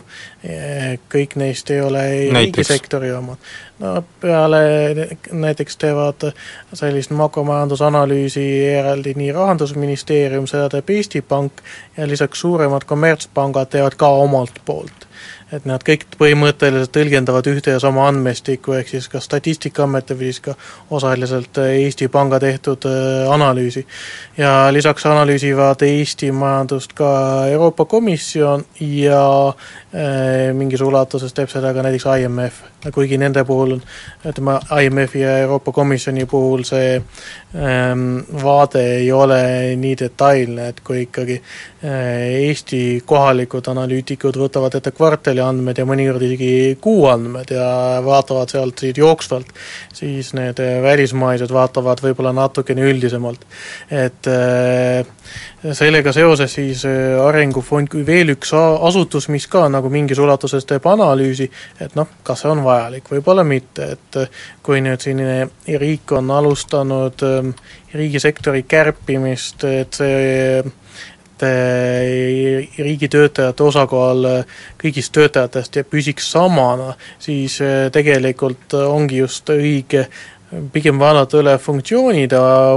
kõik 1.12 1.36
neist 1.40 1.70
ei 1.70 1.80
ole 1.82 2.04
riigisektori 2.34 3.12
omad. 3.12 3.38
no 3.82 4.04
peale 4.20 4.62
näiteks 5.32 5.76
teevad 5.76 6.28
sellist 6.78 7.10
makromajandusanalüüsi 7.10 8.46
eraldi 8.78 9.14
nii 9.18 9.32
Rahandusministeerium, 9.32 10.46
seda 10.46 10.68
teeb 10.68 10.90
Eesti 10.90 11.22
Pank 11.22 11.62
ja 11.96 12.06
lisaks 12.08 12.40
suuremad 12.40 12.86
kommertspangad 12.86 13.74
teevad 13.74 13.98
ka 13.98 14.14
omalt 14.22 14.62
poolt 14.64 15.08
et 15.52 15.66
nad 15.68 15.82
kõik 15.84 16.06
põhimõtteliselt 16.18 16.92
tõlgendavad 16.94 17.48
ühte 17.52 17.74
ja 17.74 17.80
sama 17.82 18.06
andmestikku, 18.08 18.74
ehk 18.78 18.88
siis 18.94 19.08
kas 19.12 19.28
Statistikaameti 19.28 20.16
või 20.16 20.30
siis 20.30 20.40
ka 20.46 20.54
osaliselt 20.90 21.58
Eesti 21.64 22.08
Panga 22.12 22.40
tehtud 22.40 22.88
äh, 22.88 23.28
analüüsi. 23.32 23.86
ja 24.36 24.72
lisaks 24.72 25.06
analüüsivad 25.06 25.82
Eesti 25.82 26.32
majandust 26.32 26.92
ka 26.96 27.12
Euroopa 27.52 27.84
Komisjon 27.84 28.64
ja 28.80 29.22
äh, 29.48 29.81
mingis 30.56 30.80
ulatuses 30.80 31.34
teeb 31.36 31.50
seda 31.52 31.74
ka 31.76 31.82
näiteks 31.84 32.06
IMF 32.22 32.62
kuigi 32.90 33.18
nende 33.20 33.44
puhul 33.46 33.76
ütleme, 34.26 34.56
IMF-i 34.82 35.20
ja 35.20 35.36
Euroopa 35.44 35.72
Komisjoni 35.72 36.24
puhul 36.26 36.64
see 36.66 36.96
ähm, 36.96 38.18
vaade 38.42 38.82
ei 38.96 39.12
ole 39.12 39.42
nii 39.78 39.94
detailne, 40.00 40.68
et 40.72 40.80
kui 40.84 41.04
ikkagi 41.04 41.36
äh, 41.38 42.00
Eesti 42.48 43.02
kohalikud 43.06 43.68
analüütikud 43.70 44.38
võtavad 44.40 44.74
ette 44.78 44.90
kvartali 44.96 45.42
andmed 45.44 45.78
ja 45.78 45.86
mõnikord 45.86 46.26
isegi 46.26 46.78
kuuandmed 46.82 47.54
ja 47.54 47.68
vaatavad 48.04 48.50
sealt 48.50 48.82
siit 48.82 48.98
jooksvalt, 48.98 49.52
siis 49.94 50.32
need 50.38 50.58
välismaised 50.82 51.52
vaatavad 51.54 52.02
võib-olla 52.02 52.34
natukene 52.34 52.88
üldisemalt. 52.90 53.46
et 53.90 54.26
äh, 54.26 55.06
sellega 55.70 56.12
seoses 56.12 56.58
siis 56.58 56.84
äh, 56.88 57.20
Arengufond 57.22 57.90
kui 57.92 58.02
veel 58.06 58.34
üks 58.34 58.50
asutus, 58.56 59.28
mis 59.30 59.46
ka 59.46 59.68
nagu 59.70 59.81
mingis 59.90 60.18
ulatuses 60.22 60.66
teeb 60.68 60.86
analüüsi, 60.86 61.48
et 61.80 61.96
noh, 61.98 62.08
kas 62.24 62.44
see 62.44 62.50
on 62.52 62.62
vajalik, 62.64 63.08
võib-olla 63.10 63.44
mitte, 63.46 63.92
et 63.96 64.20
äh, 64.20 64.42
kui 64.62 64.82
nüüd 64.84 65.02
selline 65.02 65.48
riik 65.82 66.12
on 66.18 66.30
alustanud 66.30 67.24
ähm, 67.26 67.54
riigisektori 67.94 68.64
kärpimist, 68.68 69.64
et 69.68 70.00
see 70.00 70.62
et 71.42 71.48
äh, 71.48 72.68
riigitöötajate 72.78 73.64
osakaal 73.64 74.26
kõigist 74.78 75.10
töötajatest 75.16 75.80
püsiks 75.90 76.28
samana, 76.30 76.92
siis 77.18 77.56
tegelikult 77.92 78.76
ongi 78.78 79.18
just 79.24 79.50
õige 79.50 80.04
pigem 80.72 80.98
vaadata 81.00 81.40
üle 81.40 81.54
funktsioonid 81.60 82.34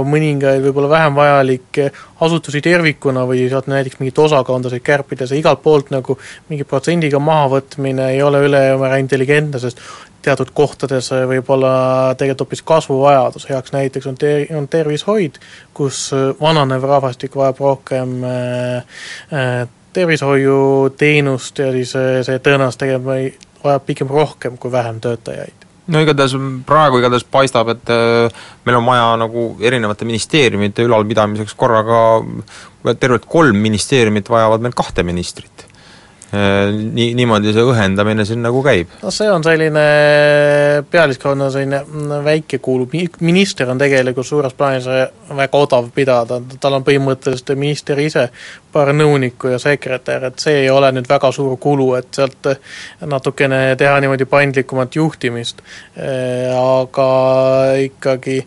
mõningaid 0.08 0.62
võib-olla 0.64 0.88
vähem 0.90 1.16
vajalikke 1.18 1.90
asutusi 2.24 2.62
tervikuna 2.64 3.26
või 3.28 3.46
sealt 3.50 3.68
näiteks 3.70 4.00
mingeid 4.00 4.20
osakondasid 4.24 4.84
kärpida, 4.84 5.28
see 5.28 5.40
igalt 5.42 5.62
poolt 5.64 5.92
nagu 5.92 6.16
mingi 6.48 6.64
protsendiga 6.68 7.20
mahavõtmine 7.20 8.10
ei 8.14 8.22
ole 8.24 8.40
ülemäära 8.48 9.00
intelligentne, 9.02 9.60
sest 9.60 9.82
teatud 10.26 10.50
kohtades 10.56 11.10
võib 11.30 11.50
olla 11.54 11.72
tegelikult 12.18 12.46
hoopis 12.46 12.64
kasvuvajadus, 12.66 13.48
heaks 13.50 13.74
näiteks 13.76 14.08
on 14.10 14.16
ter-, 14.20 14.48
on 14.56 14.68
tervishoid, 14.70 15.38
kus 15.76 16.08
vananev 16.40 16.86
rahvastik 16.88 17.36
vajab 17.36 17.60
rohkem 17.62 18.16
äh, 18.24 18.96
äh, 19.32 19.60
tervishoiuteenust 19.96 21.62
ja 21.62 21.70
siis 21.76 21.94
äh, 21.98 22.18
see 22.26 22.40
tõenäoliselt 22.40 22.82
tegema 22.86 23.20
vajab 23.62 23.86
pigem 23.86 24.10
rohkem 24.12 24.58
kui 24.58 24.72
vähem 24.72 25.00
töötajaid 25.04 25.65
no 25.92 26.02
igatahes 26.02 26.34
praegu 26.66 27.00
igatahes 27.00 27.26
paistab, 27.30 27.70
et 27.74 27.92
äh, 27.94 28.42
meil 28.66 28.80
on 28.80 28.88
vaja 28.88 29.12
nagu 29.20 29.48
erinevate 29.62 30.08
ministeeriumite 30.08 30.86
ülalpidamiseks 30.86 31.54
korraga, 31.58 32.02
tervelt 32.94 33.26
kolm 33.30 33.58
ministeeriumit 33.62 34.30
vajavad 34.30 34.64
meil 34.64 34.76
kahte 34.76 35.06
ministrit 35.06 35.65
nii, 36.32 37.12
niimoodi 37.14 37.52
see 37.54 37.62
õhendamine 37.62 38.24
siin 38.26 38.40
nagu 38.42 38.58
käib? 38.66 38.90
no 39.02 39.12
see 39.14 39.28
on 39.30 39.44
selline 39.46 39.84
pealiskonna 40.90 41.50
selline 41.54 41.80
mm, 41.84 42.24
väike 42.26 42.58
kulu, 42.62 42.88
minister 43.20 43.70
on 43.70 43.78
tegelikult 43.78 44.26
suures 44.26 44.56
plaanis 44.58 44.88
väga 44.88 45.60
odav 45.60 45.90
pidada, 45.94 46.40
tal 46.60 46.78
on 46.78 46.86
põhimõtteliselt 46.86 47.54
minister 47.58 48.00
ise, 48.02 48.26
paar 48.72 48.90
nõunikku 48.96 49.54
ja 49.54 49.60
sekretär, 49.62 50.26
et 50.28 50.42
see 50.42 50.64
ei 50.64 50.70
ole 50.70 50.90
nüüd 50.96 51.06
väga 51.08 51.30
suur 51.34 51.54
kulu, 51.62 51.92
et 52.00 52.10
sealt 52.18 52.50
natukene 53.06 53.76
teha 53.78 54.00
niimoodi 54.02 54.26
paindlikumat 54.30 54.98
juhtimist, 54.98 55.62
äh, 55.94 56.50
aga 56.56 57.08
ikkagi 57.86 58.40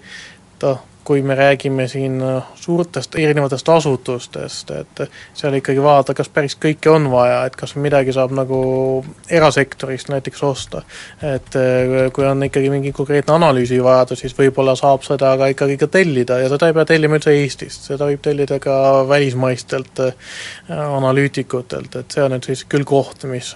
noh, 0.64 0.86
kui 1.10 1.22
me 1.22 1.36
räägime 1.36 1.88
siin 1.88 2.22
äh, 2.22 2.44
suurtest 2.56 3.16
erinevatest 3.16 3.70
asutustest, 3.70 4.72
et 4.72 5.00
seal 5.34 5.56
ikkagi 5.58 5.82
vaadata, 5.82 6.14
kas 6.14 6.28
päris 6.30 6.54
kõike 6.62 6.92
on 6.94 7.08
vaja, 7.10 7.40
et 7.50 7.56
kas 7.58 7.72
midagi 7.82 8.14
saab 8.14 8.36
nagu 8.38 8.60
erasektorist 9.26 10.12
näiteks 10.14 10.44
osta. 10.46 10.84
et 11.26 11.58
äh, 11.58 12.12
kui 12.14 12.28
on 12.30 12.46
ikkagi 12.46 12.70
mingi 12.70 12.92
konkreetne 12.94 13.34
analüüsivajadus, 13.40 14.22
siis 14.22 14.36
võib-olla 14.38 14.76
saab 14.78 15.02
seda 15.08 15.32
ka 15.42 15.48
ikkagi 15.50 15.80
ka 15.82 15.88
tellida 15.96 16.38
ja 16.44 16.52
seda 16.54 16.70
ei 16.70 16.78
pea 16.78 16.86
tellima 16.92 17.18
üldse 17.18 17.34
Eestist, 17.40 17.90
seda 17.90 18.06
võib 18.12 18.22
tellida 18.30 18.60
ka 18.62 18.78
välismaistelt 19.10 20.04
äh, 20.06 20.14
analüütikutelt, 20.78 21.98
et 22.04 22.20
see 22.20 22.28
on 22.28 22.38
nüüd 22.38 22.52
siis 22.52 22.64
küll 22.70 22.86
koht, 22.86 23.26
mis, 23.34 23.50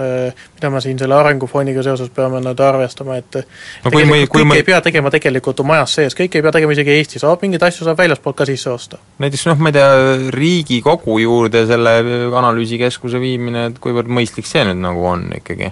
mida 0.58 0.74
me 0.74 0.82
siin 0.82 0.98
selle 0.98 1.22
arengufondiga 1.22 1.86
seoses 1.86 2.10
peame 2.18 2.42
nüüd 2.42 2.66
arvestama, 2.66 3.22
et 3.22 3.44
no, 3.44 3.94
kui 3.94 4.10
me, 4.10 4.24
kui 4.26 4.42
me... 4.42 4.58
ei 4.58 4.66
pea 4.74 4.82
tegema 4.90 5.14
tegelikult 5.14 5.62
majas 5.70 6.00
sees, 6.02 6.18
kõike 6.18 6.42
ei 6.42 6.50
pea 6.50 6.58
tegema 6.58 6.74
isegi 6.74 6.98
Eestis, 6.98 7.30
mingeid 7.44 7.64
asju 7.68 7.88
saab 7.88 8.00
väljaspoolt 8.00 8.40
ka 8.40 8.48
sisse 8.50 8.72
osta. 8.72 9.00
näiteks 9.24 9.46
noh, 9.50 9.60
ma 9.60 9.72
ei 9.72 9.78
tea, 9.78 9.92
Riigikogu 10.34 11.20
juurde 11.22 11.66
selle 11.70 11.98
analüüsikeskuse 12.40 13.22
viimine, 13.22 13.70
et 13.72 13.80
kuivõrd 13.84 14.12
mõistlik 14.12 14.50
see 14.50 14.66
nüüd 14.68 14.82
nagu 14.84 15.06
on 15.10 15.30
ikkagi? 15.38 15.72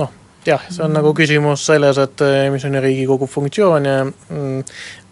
noh, 0.00 0.12
jah, 0.46 0.66
see 0.70 0.84
on 0.86 0.94
nagu 0.96 1.14
küsimus 1.16 1.64
selles, 1.68 2.00
et 2.00 2.24
eh, 2.26 2.48
mis 2.52 2.64
on 2.68 2.78
Riigikogu 2.84 3.28
funktsioon 3.30 3.88
ja 3.90 3.98
mm, 4.04 4.62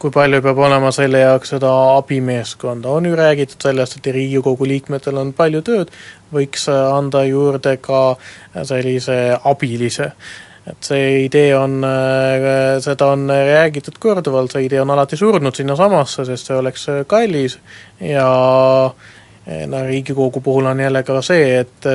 kui 0.02 0.14
palju 0.14 0.42
peab 0.44 0.62
olema 0.66 0.92
selle 0.94 1.22
jaoks 1.22 1.54
seda 1.54 1.72
abimeeskonda, 1.96 2.90
on 2.90 3.10
ju 3.10 3.18
räägitud 3.18 3.68
sellest, 3.68 3.98
et 3.98 4.12
Riigikogu 4.16 4.68
liikmetel 4.68 5.20
on 5.20 5.34
palju 5.36 5.62
tööd, 5.66 5.92
võiks 6.32 6.68
anda 6.72 7.26
juurde 7.28 7.76
ka 7.84 8.02
sellise 8.64 9.18
abilise 9.44 10.12
et 10.66 10.86
see 10.86 11.24
idee 11.24 11.56
on, 11.58 11.80
äh, 11.84 12.78
seda 12.84 13.12
on 13.16 13.26
räägitud 13.30 13.98
korduvalt, 13.98 14.54
see 14.54 14.68
idee 14.68 14.82
on 14.82 14.94
alati 14.94 15.18
surnud 15.18 15.56
sinnasamasse, 15.56 16.26
sest 16.28 16.50
see 16.50 16.60
oleks 16.60 16.86
kallis. 17.10 17.58
Ja 18.00 18.28
Eh, 19.46 19.66
no 19.66 19.82
Riigikogu 19.82 20.40
puhul 20.40 20.66
on 20.66 20.80
jälle 20.80 21.02
ka 21.02 21.22
see, 21.22 21.58
et 21.58 21.86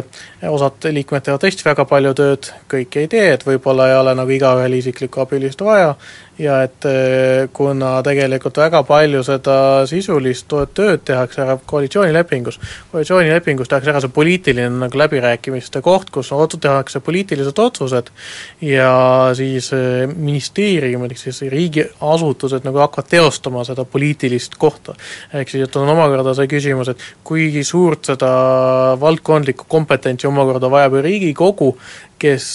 osad 0.50 0.84
liikmed 0.92 1.24
teevad 1.24 1.40
tõesti 1.40 1.64
väga 1.64 1.86
palju 1.88 2.12
tööd, 2.20 2.50
kõike 2.68 3.06
ei 3.06 3.08
tee, 3.08 3.30
et 3.38 3.46
võib-olla 3.48 3.86
ei 3.88 3.96
ole 3.96 4.16
nagu 4.20 4.34
igaühel 4.36 4.76
isiklikku 4.76 5.24
abilist 5.24 5.64
vaja 5.64 5.94
ja 6.40 6.60
et 6.66 6.86
eh, 6.86 7.48
kuna 7.54 7.98
tegelikult 8.06 8.58
väga 8.62 8.84
palju 8.88 9.24
seda 9.26 9.58
sisulist 9.90 10.54
tööd 10.78 11.04
tehakse 11.08 11.42
ära 11.44 11.58
koalitsioonilepingus, 11.66 12.60
koalitsioonilepingus 12.92 13.72
tehakse 13.72 13.92
ära 13.94 14.02
see 14.04 14.14
poliitiline 14.14 14.70
nagu 14.84 15.02
läbirääkimiste 15.02 15.82
koht, 15.86 16.12
kus 16.14 16.32
otsu-, 16.36 16.62
tehakse 16.62 17.02
poliitilised 17.06 17.60
otsused 17.60 18.12
ja 18.62 18.92
siis 19.38 19.72
ministeeriumid, 20.14 21.16
ehk 21.16 21.24
siis 21.24 21.42
riigiasutused 21.52 22.68
nagu 22.68 22.82
hakkavad 22.84 23.10
teostama 23.10 23.66
seda 23.68 23.86
poliitilist 23.86 24.56
kohta. 24.62 24.96
ehk 25.34 25.50
siis, 25.50 25.68
et 25.68 25.76
on 25.76 25.90
omakorda 25.90 26.36
see 26.38 26.50
küsimus, 26.52 26.94
et 26.94 27.08
kui 27.24 27.64
suurt 27.64 28.06
seda 28.14 28.30
valdkondlikku 29.02 29.66
kompetentsi 29.70 30.28
omakorda 30.28 30.70
vajab 30.72 31.02
Riigikogu, 31.08 31.78
kes 32.20 32.46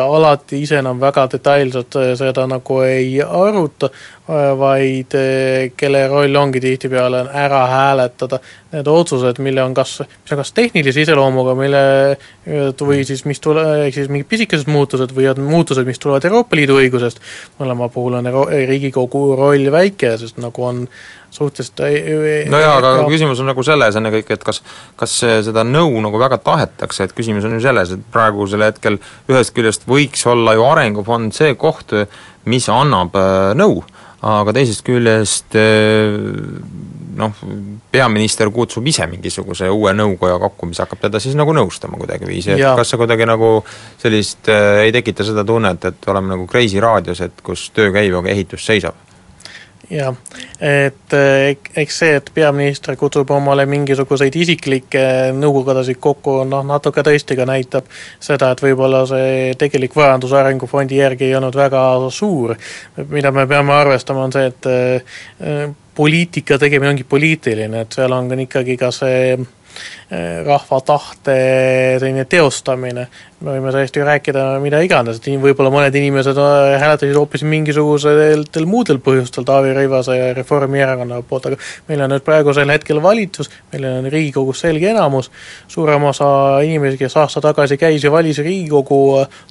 alati 0.00 0.62
ise 0.64 0.78
enam 0.80 1.00
väga 1.00 1.26
detailselt 1.34 1.98
seda 2.18 2.46
nagu 2.50 2.80
ei 2.86 3.20
aruta, 3.22 3.90
vaid 4.58 5.14
kelle 5.76 6.02
roll 6.08 6.36
ongi 6.38 6.60
tihtipeale 6.62 7.24
ära 7.34 7.64
hääletada 7.66 8.38
need 8.70 8.86
otsused, 8.86 9.40
mille 9.42 9.62
on 9.62 9.74
kas, 9.74 9.96
mis 10.06 10.32
on 10.34 10.40
kas 10.40 10.52
tehnilise 10.54 11.02
iseloomuga, 11.02 11.56
mille 11.58 11.80
või 12.78 13.02
siis 13.06 13.24
mis 13.26 13.42
tule-, 13.42 13.64
ehk 13.86 13.96
siis 13.96 14.10
mingid 14.12 14.28
pisikesed 14.30 14.70
muutused 14.70 15.14
või 15.16 15.26
on 15.32 15.40
muutused, 15.46 15.86
mis 15.88 15.98
tulevad 15.98 16.26
Euroopa 16.28 16.58
Liidu 16.58 16.78
õigusest, 16.78 17.22
mõlema 17.58 17.90
puhul 17.90 18.20
on 18.20 18.30
Euro-, 18.30 18.46
Riigikogu 18.50 19.24
roll 19.38 19.72
väike, 19.74 20.14
sest 20.20 20.38
nagu 20.42 20.66
on 20.66 20.84
suhteliselt 21.30 21.82
no 22.50 22.58
jaa, 22.58 22.76
aga 22.78 22.94
ja. 23.00 23.04
küsimus 23.10 23.42
on 23.42 23.50
nagu 23.50 23.62
selles 23.66 23.98
ennekõike, 23.98 24.38
et 24.38 24.46
kas 24.46 24.62
kas 24.98 25.14
seda 25.46 25.64
nõu 25.66 26.00
nagu 26.02 26.18
väga 26.20 26.40
tahetakse, 26.42 27.06
et 27.06 27.14
küsimus 27.16 27.46
on 27.46 27.54
ju 27.58 27.62
selles, 27.64 27.94
et 27.94 28.02
praegusel 28.14 28.66
hetkel 28.66 28.98
ühest 29.30 29.54
küljest 29.56 29.86
võiks 29.90 30.26
olla 30.30 30.54
ju 30.58 30.66
Arengufond 30.66 31.34
see 31.34 31.54
koht, 31.58 31.94
mis 32.50 32.66
annab 32.72 33.18
äh, 33.18 33.50
nõu, 33.58 33.82
aga 34.26 34.52
teisest 34.56 34.84
küljest 34.84 35.56
äh, 35.56 36.16
noh, 37.20 37.42
peaminister 37.92 38.50
kutsub 38.54 38.86
ise 38.90 39.06
mingisuguse 39.10 39.68
uue 39.72 39.92
nõukoja 39.96 40.38
kokku, 40.42 40.68
mis 40.70 40.80
hakkab 40.82 41.02
teda 41.06 41.20
siis 41.22 41.36
nagu 41.38 41.54
nõustama 41.56 42.00
kuidagiviisi, 42.00 42.54
et 42.54 42.64
kas 42.78 42.92
see 42.92 43.00
kuidagi 43.00 43.28
nagu 43.28 43.52
sellist 44.00 44.50
äh, 44.52 44.84
ei 44.86 44.94
tekita 44.96 45.26
seda 45.26 45.44
tunnet, 45.46 45.88
et 45.88 46.10
oleme 46.12 46.34
nagu 46.34 46.48
Kreisi 46.50 46.82
raadios, 46.82 47.22
et 47.24 47.40
kus 47.44 47.70
töö 47.76 47.92
käib, 47.94 48.16
aga 48.20 48.32
ehitus 48.34 48.66
seisab? 48.66 49.09
Jah, 49.90 50.14
et 50.60 51.14
eks 51.82 51.98
see, 52.02 52.14
et 52.20 52.30
peaminister 52.34 52.96
kutsub 53.00 53.30
omale 53.34 53.66
mingisuguseid 53.70 54.36
isiklikke 54.38 55.02
nõukogudasid 55.36 56.00
kokku, 56.02 56.40
noh 56.48 56.64
natuke 56.66 57.04
tõesti 57.06 57.36
ka 57.38 57.46
näitab 57.48 57.90
seda, 58.22 58.52
et 58.52 58.62
võib-olla 58.64 59.02
see 59.10 59.54
tegelik 59.58 59.96
vajadus 59.96 60.34
Arengufondi 60.38 61.00
järgi 61.00 61.28
ei 61.28 61.36
olnud 61.38 61.56
väga 61.58 61.84
suur. 62.10 62.56
mida 63.08 63.32
me 63.32 63.46
peame 63.46 63.72
arvestama, 63.72 64.24
on 64.24 64.32
see, 64.32 64.46
et 64.46 64.70
äh, 64.70 65.70
poliitika 65.94 66.58
tegemine 66.58 66.94
ongi 66.94 67.04
poliitiline, 67.04 67.80
et 67.80 67.92
seal 67.92 68.12
on 68.12 68.30
ikkagi 68.46 68.76
ka 68.80 68.90
see 68.94 69.36
rahva 70.10 70.80
tahte 70.82 71.34
selline 72.02 72.24
teostamine, 72.26 73.04
me 73.40 73.52
võime 73.54 73.70
sellest 73.70 73.94
ju 73.94 74.02
rääkida 74.04 74.42
mida 74.62 74.80
iganes, 74.82 75.20
et 75.20 75.28
võib-olla 75.38 75.70
mõned 75.70 75.94
inimesed 75.96 76.38
äh, 76.40 76.72
hääletasid 76.82 77.14
hoopis 77.14 77.44
mingisugustel 77.46 78.66
muudel 78.66 78.98
põhjustel 79.04 79.46
Taavi 79.46 79.70
Rõivase 79.76 80.16
ja 80.18 80.32
Reformierakonna 80.34 81.20
poolt, 81.28 81.46
aga 81.46 81.58
meil 81.88 82.02
on 82.02 82.10
nüüd 82.10 82.24
praegusel 82.26 82.72
hetkel 82.74 82.98
valitsus, 83.02 83.52
meil 83.72 83.86
on 83.86 84.08
Riigikogus 84.10 84.64
selge 84.66 84.90
enamus, 84.90 85.30
suurem 85.70 86.08
osa 86.10 86.26
inimesi, 86.66 86.98
kes 86.98 87.14
aasta 87.22 87.44
tagasi 87.44 87.78
käis 87.78 88.02
ja 88.02 88.10
valis 88.10 88.42
Riigikogu, 88.42 88.98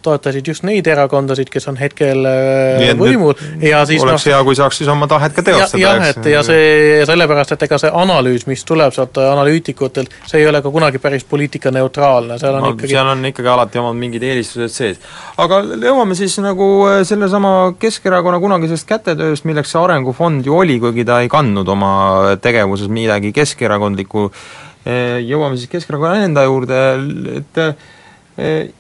toetasid 0.04 0.52
just 0.52 0.67
neid 0.67 0.91
erakondasid, 0.91 1.48
kes 1.54 1.72
on 1.72 1.80
hetkel 1.80 2.28
äh, 2.28 2.84
Nii, 2.84 3.00
võimul. 3.00 3.34
Ja 3.63 3.86
siis 3.88 4.04
oleks 4.04 4.28
no, 4.28 4.34
hea, 4.34 4.43
kui 4.43 4.60
saaks 4.60 4.84
siis 4.84 4.91
oma 4.91 5.08
tahet 5.08 5.39
ka 5.39 5.45
teostada, 5.54 5.82
jah, 5.86 6.06
et 6.12 6.32
ja 6.36 6.43
see, 6.43 7.00
sellepärast, 7.08 7.56
et 7.56 7.67
ega 7.69 7.80
see 7.80 7.95
analüüs, 8.04 8.43
mis 8.52 8.67
tuleb 8.67 8.91
sealt 8.95 9.24
analüütikutelt, 9.24 10.19
see 10.28 10.43
ei 10.43 10.49
ole 10.52 10.62
ka 10.66 10.74
kunagi 10.74 11.00
päris 11.00 11.24
poliitikaneutraalne, 11.30 12.40
seal 12.42 12.60
on 12.60 12.68
no, 12.68 12.76
ikkagi 12.76 12.94
seal 12.94 13.14
on 13.14 13.26
ikkagi 13.32 13.50
alati 13.50 13.70
alati 13.70 13.82
omad 13.82 13.98
mingid 14.00 14.24
eelistused 14.24 14.74
sees. 14.74 15.00
aga 15.38 15.62
jõuame 15.78 16.16
siis 16.18 16.38
nagu 16.44 16.68
äh, 16.90 17.04
sellesama 17.08 17.76
Keskerakonna 17.80 18.40
kunagisest 18.42 18.88
kätetööst, 18.90 19.46
milleks 19.46 19.72
see 19.74 19.82
Arengufond 19.82 20.46
ju 20.46 20.58
oli, 20.58 20.80
kuigi 20.80 21.06
ta 21.06 21.22
ei 21.22 21.30
kandnud 21.30 21.68
oma 21.70 21.92
tegevuses 22.42 22.90
midagi 22.90 23.32
keskerakondlikku, 23.36 24.30
äh, 24.86 25.20
jõuame 25.24 25.60
siis 25.60 25.72
Keskerakonna 25.72 26.26
enda 26.26 26.46
juurde, 26.48 26.82
et 27.38 27.62
äh, 27.64 28.74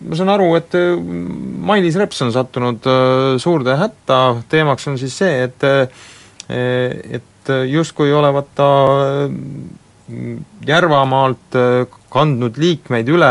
ma 0.00 0.16
saan 0.16 0.32
aru, 0.32 0.54
et 0.56 0.76
Mailis 1.60 1.98
Reps 2.00 2.22
on 2.24 2.32
sattunud 2.32 2.86
suurde 3.40 3.76
hätta, 3.76 4.20
teemaks 4.48 4.88
on 4.88 4.96
siis 5.00 5.16
see, 5.20 5.44
et 5.48 5.66
et 6.50 7.50
justkui 7.70 8.10
olevat 8.12 8.48
ta 8.58 8.66
Järvamaalt 10.66 11.56
kandnud 12.10 12.56
liikmeid 12.58 13.08
üle 13.12 13.30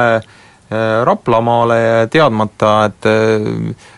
Äh, 0.72 1.06
Raplamaale 1.06 2.08
teadmata, 2.14 2.72
et 2.86 3.06
äh, 3.10 3.48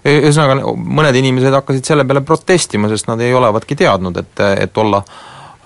ühesõnaga, 0.07 0.71
mõned 0.71 1.17
inimesed 1.19 1.51
hakkasid 1.51 1.83
selle 1.83 2.05
peale 2.07 2.21
protestima, 2.23 2.87
sest 2.87 3.09
nad 3.09 3.19
ei 3.19 3.33
olevatki 3.35 3.75
teadnud, 3.75 4.15
et, 4.21 4.39
et 4.55 4.79
olla 4.79 5.01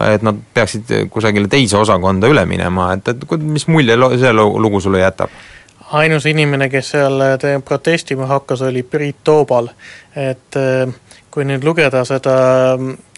et 0.02 0.26
nad 0.26 0.40
peaksid 0.58 0.96
kusagile 1.14 1.46
teise 1.48 1.78
osakonda 1.78 2.26
üle 2.34 2.42
minema, 2.50 2.88
et, 2.98 3.14
et 3.14 3.36
mis 3.38 3.68
mulje 3.70 4.00
see 4.18 4.34
lugu 4.34 4.82
sulle 4.82 5.04
jätab? 5.04 5.30
ainus 5.94 6.26
inimene, 6.26 6.72
kes 6.74 6.90
seal 6.96 7.22
protestima 7.70 8.26
hakkas, 8.26 8.66
oli 8.66 8.82
Priit 8.82 9.22
Toobal. 9.24 9.70
et 10.18 10.58
äh, 10.58 10.90
kui 11.30 11.46
nüüd 11.46 11.70
lugeda 11.70 12.02
seda 12.10 12.34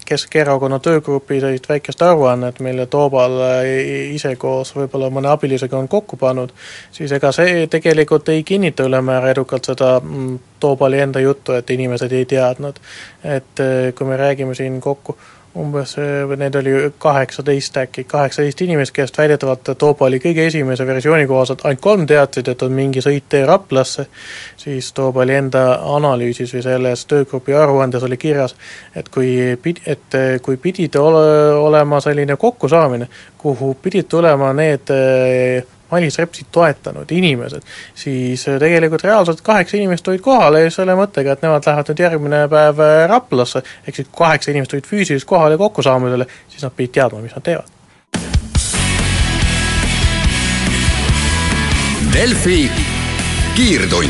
Keskerakonna 0.08 0.80
töögrupi 0.80 1.42
sellist 1.44 1.66
väikest 1.70 2.02
aruannet, 2.02 2.60
mille 2.64 2.86
Toobal 2.88 3.34
ise 4.14 4.36
koos 4.40 4.72
võib-olla 4.76 5.10
mõne 5.12 5.28
abilisega 5.28 5.76
on 5.78 5.90
kokku 5.92 6.16
pannud, 6.18 6.54
siis 6.96 7.12
ega 7.12 7.32
see 7.36 7.66
tegelikult 7.72 8.30
ei 8.32 8.46
kinnita 8.48 8.88
ülemäära 8.88 9.34
edukalt 9.36 9.68
seda 9.68 9.98
mm, 10.00 10.38
Toobali 10.64 11.02
enda 11.04 11.20
juttu, 11.20 11.54
et 11.54 11.70
inimesed 11.70 12.12
ei 12.12 12.26
teadnud. 12.26 12.80
et 13.24 13.60
eh, 13.60 13.94
kui 13.94 14.08
me 14.08 14.18
räägime 14.18 14.56
siin 14.56 14.82
kokku 14.82 15.18
umbes, 15.58 15.96
neid 16.38 16.56
oli 16.56 16.74
kaheksateist 17.00 17.78
äkki, 17.82 18.04
kaheksateist 18.04 18.62
inimest, 18.62 18.94
kellest 18.96 19.18
väidetavalt 19.18 19.72
Toopa 19.78 20.06
oli 20.06 20.20
kõige 20.24 20.48
esimese 20.48 20.88
versiooni 20.88 21.28
kohaselt 21.28 21.64
ainult 21.66 21.82
kolm 21.82 22.06
teadsid, 22.10 22.48
et 22.48 22.66
on 22.66 22.76
mingi 22.76 23.04
sõittee 23.04 23.46
Raplasse, 23.46 24.08
siis 24.58 24.92
Toopa 24.98 25.24
oli 25.26 25.38
enda 25.38 25.64
analüüsis 25.96 26.54
või 26.56 26.66
selles 26.66 27.06
töögrupi 27.10 27.56
aruandes 27.58 28.04
oli 28.08 28.18
kirjas, 28.18 28.56
et 28.96 29.10
kui 29.14 29.32
pid-, 29.64 29.84
et 29.86 30.20
kui 30.46 30.58
pidid 30.62 30.96
ole, 31.02 31.26
olema 31.58 32.02
selline 32.04 32.38
kokkusaamine, 32.38 33.10
kuhu 33.38 33.74
pidid 33.82 34.10
tulema 34.12 34.54
need 34.58 34.94
Mailis 35.92 36.20
Repsi 36.20 36.46
toetanud 36.52 37.12
inimesed, 37.12 37.64
siis 37.96 38.48
äh, 38.48 38.60
tegelikult 38.60 39.04
reaalselt 39.08 39.42
kaheksa 39.42 39.78
inimest 39.78 40.08
olid 40.08 40.22
kohal 40.26 40.60
ja 40.60 40.72
selle 40.74 40.98
mõttega, 41.00 41.38
et 41.38 41.46
nemad 41.46 41.66
lähevad 41.68 41.92
nüüd 41.92 42.04
järgmine 42.06 42.44
päev 42.52 42.84
äh, 42.84 43.00
Raplasse, 43.10 43.64
ehk 43.88 44.02
siis 44.02 44.12
kaheksa 44.18 44.52
inimest 44.52 44.76
olid 44.76 44.90
füüsiliselt 44.90 45.30
kohal 45.30 45.56
ja 45.56 45.62
kokkusaamisele, 45.62 46.28
siis 46.50 46.68
nad 46.68 46.76
pidid 46.76 46.98
teadma, 47.00 47.24
mis 47.24 47.36
nad 47.36 47.48
teevad. 47.48 47.74
Delfi 52.18 52.72
kiirtund. 53.56 54.10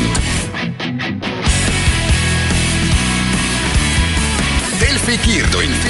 Delfi 4.80 5.18
kiirtund 5.18 5.88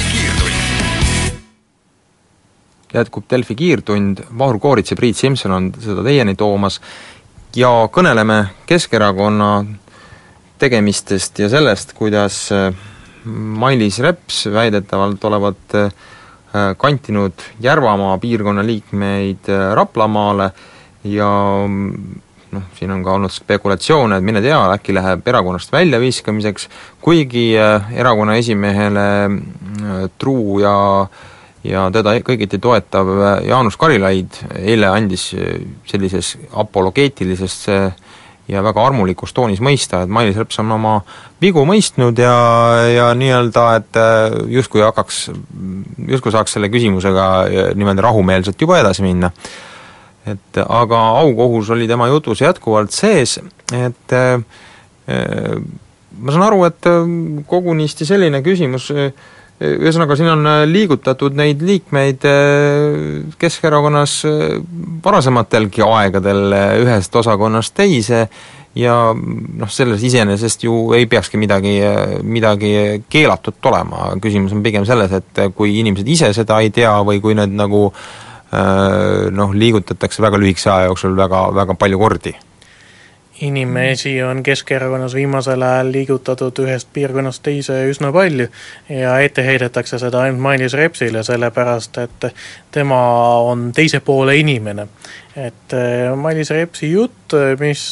jätkub 2.95 3.25
Delfi 3.31 3.55
kiirtund, 3.55 4.25
Vahur 4.39 4.59
Koorits 4.59 4.91
ja 4.91 4.97
Priit 4.97 5.17
Simson 5.17 5.53
on 5.53 5.73
seda 5.81 6.05
teieni 6.07 6.35
toomas. 6.39 6.81
Ja 7.57 7.71
kõneleme 7.93 8.43
Keskerakonna 8.69 9.65
tegemistest 10.59 11.39
ja 11.39 11.49
sellest, 11.49 11.95
kuidas 11.97 12.49
äh, 12.53 12.73
Mailis 13.25 13.99
Reps 14.05 14.47
väidetavalt 14.53 15.25
olevat 15.25 15.75
äh, 15.75 15.93
kantinud 16.77 17.45
Järvamaa 17.61 18.19
piirkonna 18.19 18.65
liikmeid 18.67 19.49
äh, 19.49 19.73
Raplamaale 19.75 20.51
ja 21.05 21.31
mm, 21.67 22.21
noh, 22.53 22.69
siin 22.79 22.93
on 22.93 23.05
ka 23.05 23.17
olnud 23.17 23.33
spekulatsioone, 23.33 24.19
et 24.19 24.25
mine 24.25 24.43
tea, 24.45 24.59
äkki 24.75 24.97
läheb 24.97 25.27
erakonnast 25.29 25.73
väljaviskamiseks, 25.73 26.69
kuigi 27.05 27.51
erakonna 27.55 28.39
esimehele 28.41 29.09
truu 30.19 30.61
ja 30.65 30.77
äh, 31.03 31.27
ja 31.67 31.89
teda 31.95 32.15
kõigiti 32.25 32.61
toetav 32.63 33.09
Jaanus 33.47 33.77
Karilaid 33.81 34.39
eile 34.59 34.91
andis 34.91 35.31
sellises 35.89 36.37
apologeetilises 36.53 37.57
ja 38.49 38.63
väga 38.65 38.85
armulikus 38.89 39.35
toonis 39.37 39.61
mõista, 39.65 40.03
et 40.05 40.13
Mailis 40.13 40.39
Reps 40.39 40.61
on 40.63 40.73
oma 40.79 40.95
vigu 41.43 41.65
mõistnud 41.69 42.19
ja, 42.23 42.37
ja 42.89 43.09
nii-öelda, 43.19 43.65
et 43.81 43.99
justkui 44.55 44.85
hakkaks, 44.87 45.25
justkui 46.09 46.33
saaks 46.33 46.57
selle 46.57 46.71
küsimusega 46.73 47.27
niimoodi 47.77 48.07
rahumeelselt 48.07 48.61
juba 48.61 48.81
edasi 48.81 49.05
minna. 49.05 49.33
et 50.29 50.61
aga 50.61 50.99
aukohus 51.23 51.71
oli 51.71 51.87
tema 51.89 52.09
jutus 52.09 52.41
jätkuvalt 52.41 52.93
sees, 52.93 53.39
et 53.73 54.17
ma 55.09 56.33
saan 56.33 56.47
aru, 56.49 56.65
et 56.69 56.89
kogunisti 57.49 58.05
selline 58.09 58.43
küsimus 58.45 58.91
äh, 58.93 59.13
ühesõnaga, 59.59 60.15
siin 60.19 60.31
on 60.31 60.47
äh, 60.47 60.61
liigutatud 60.71 61.35
neid 61.39 61.63
liikmeid 61.67 62.27
äh, 62.29 63.33
Keskerakonnas 63.41 64.21
äh, 64.29 64.55
varasematelgi 65.05 65.83
aegadel 65.83 66.55
ühest 66.85 67.19
osakonnast 67.19 67.75
teise 67.75 68.29
ja 68.79 68.95
noh, 69.15 69.71
selles 69.73 70.05
iseenesest 70.07 70.63
ju 70.69 70.93
ei 70.95 71.09
peakski 71.11 71.41
midagi, 71.41 71.75
midagi 72.23 72.73
keelatut 73.11 73.65
olema, 73.67 74.13
küsimus 74.23 74.55
on 74.55 74.63
pigem 74.63 74.87
selles, 74.87 75.17
et 75.19 75.43
kui 75.59 75.81
inimesed 75.81 76.07
ise 76.07 76.31
seda 76.37 76.61
ei 76.63 76.71
tea 76.75 76.93
või 77.03 77.19
kui 77.25 77.35
need 77.35 77.57
nagu 77.59 77.89
noh, 78.49 79.57
liigutatakse 79.57 80.23
väga 80.23 80.39
lühikese 80.41 80.71
aja 80.73 80.93
jooksul 80.93 81.17
väga, 81.19 81.49
väga 81.57 81.75
palju 81.81 81.99
kordi 82.01 82.37
inimesi 83.41 84.23
on 84.23 84.43
Keskerakonnas 84.43 85.15
viimasel 85.15 85.63
ajal 85.63 85.93
liigutatud 85.93 86.59
ühest 86.65 86.89
piirkonnast 86.93 87.43
teise 87.43 87.77
üsna 87.91 88.11
palju 88.13 88.49
ja 88.91 89.19
ette 89.23 89.45
heidetakse 89.47 89.99
seda 89.99 90.25
ainult 90.25 90.43
Mailis 90.43 90.75
Repsile, 90.75 91.23
sellepärast 91.23 92.01
et 92.03 92.27
tema 92.75 93.01
on 93.47 93.71
teise 93.73 94.01
poole 94.01 94.37
inimene. 94.37 94.89
et 95.37 95.73
äh, 95.73 96.17
Mailis 96.17 96.51
Repsi 96.51 96.91
jutt, 96.91 97.35
mis 97.61 97.83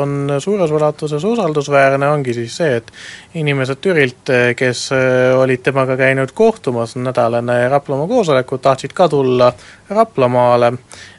on 0.00 0.32
suures 0.42 0.70
ulatuses 0.70 1.24
usaldusväärne, 1.24 2.08
ongi 2.08 2.34
siis 2.34 2.56
see, 2.56 2.76
et 2.76 2.90
inimesed 3.34 3.78
Türilt, 3.80 4.32
kes 4.56 4.88
äh, 4.92 5.38
olid 5.38 5.62
temaga 5.62 5.96
käinud 5.96 6.34
kohtumas 6.34 6.96
nädal 6.96 7.38
enne 7.38 7.68
Raplamaa 7.68 8.10
koosolekut, 8.10 8.62
tahtsid 8.62 8.96
ka 8.96 9.08
tulla 9.08 9.52
Raplamaale, 9.90 10.72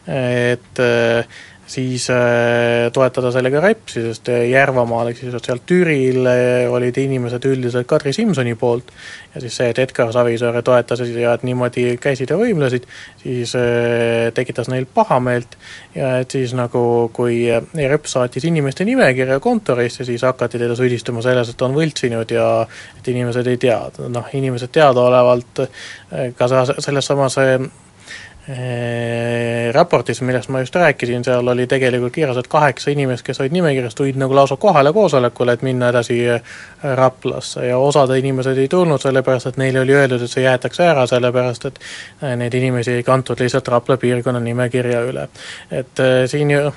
et 0.08 0.84
äh, 0.84 1.38
siis 1.68 2.10
äh, 2.10 2.88
toetada 2.94 3.32
sellega 3.36 3.60
Repsi, 3.62 4.02
sest 4.06 4.30
Järvamaal 4.50 5.12
ehk 5.12 5.20
siis 5.20 5.36
sealt 5.44 5.66
Türil 5.68 6.28
äh, 6.32 6.66
olid 6.72 6.98
inimesed 7.02 7.44
üldiselt 7.50 7.88
Kadri 7.90 8.14
Simsoni 8.16 8.56
poolt. 8.56 8.94
Ja 9.36 9.42
siis 9.44 9.58
see, 9.60 9.68
et 9.74 9.80
Edgar 9.84 10.14
Savisaare 10.16 10.64
toetasid 10.66 11.16
ja 11.20 11.36
et 11.36 11.44
niimoodi 11.46 11.98
käisid 12.02 12.32
ja 12.32 12.38
võimlesid, 12.40 12.88
siis 13.22 13.54
äh, 13.60 14.30
tekitas 14.36 14.72
neil 14.72 14.88
pahameelt. 14.88 15.58
Ja 15.96 16.18
et 16.24 16.32
siis 16.32 16.56
nagu 16.58 16.82
kui 17.14 17.44
Reps 17.78 18.16
saatis 18.16 18.48
inimeste 18.48 18.88
nimekirja 18.88 19.40
kontorisse, 19.44 20.08
siis 20.08 20.24
hakati 20.26 20.62
teda 20.62 20.78
süüdistama 20.80 21.24
selles, 21.26 21.52
et 21.52 21.66
on 21.68 21.76
võltsinud 21.76 22.32
ja 22.32 22.48
et 23.00 23.12
inimesed 23.12 23.52
ei 23.52 23.60
tea, 23.62 23.82
noh 24.14 24.32
inimesed 24.38 24.72
teadaolevalt 24.74 25.66
ka 26.38 26.48
selles 26.80 27.12
samas 27.12 27.38
Äh, 27.38 27.60
raportis, 29.72 30.22
millest 30.22 30.50
ma 30.50 30.60
just 30.60 30.76
rääkisin, 30.76 31.24
seal 31.24 31.48
oli 31.48 31.68
tegelikult 31.68 32.14
kirjas, 32.14 32.38
et 32.38 32.48
kaheksa 32.48 32.92
inimest, 32.92 33.26
kes 33.28 33.42
olid 33.44 33.52
nimekirjas, 33.52 33.96
tulid 33.96 34.16
nagu 34.20 34.36
lausa 34.36 34.56
kohale 34.56 34.94
koosolekule, 34.94 35.58
et 35.58 35.66
minna 35.68 35.90
edasi 35.92 36.20
äh, 36.32 36.42
Raplasse 36.96 37.66
ja 37.68 37.78
osad 37.78 38.16
inimesed 38.16 38.58
ei 38.58 38.68
tulnud, 38.72 39.04
sellepärast 39.04 39.52
et 39.52 39.60
neile 39.60 39.84
oli 39.84 39.96
öeldud, 40.00 40.24
et 40.24 40.32
see 40.32 40.46
jäetakse 40.46 40.88
ära, 40.88 41.04
sellepärast 41.08 41.68
et 41.68 41.82
äh, 42.24 42.38
neid 42.40 42.56
inimesi 42.56 42.96
ei 42.96 43.04
kantud 43.04 43.44
lihtsalt 43.44 43.68
Rapla 43.68 43.98
piirkonna 43.98 44.40
nimekirja 44.40 45.04
üle. 45.10 45.28
et 45.72 46.00
siin 46.32 46.52
ju 46.52 46.72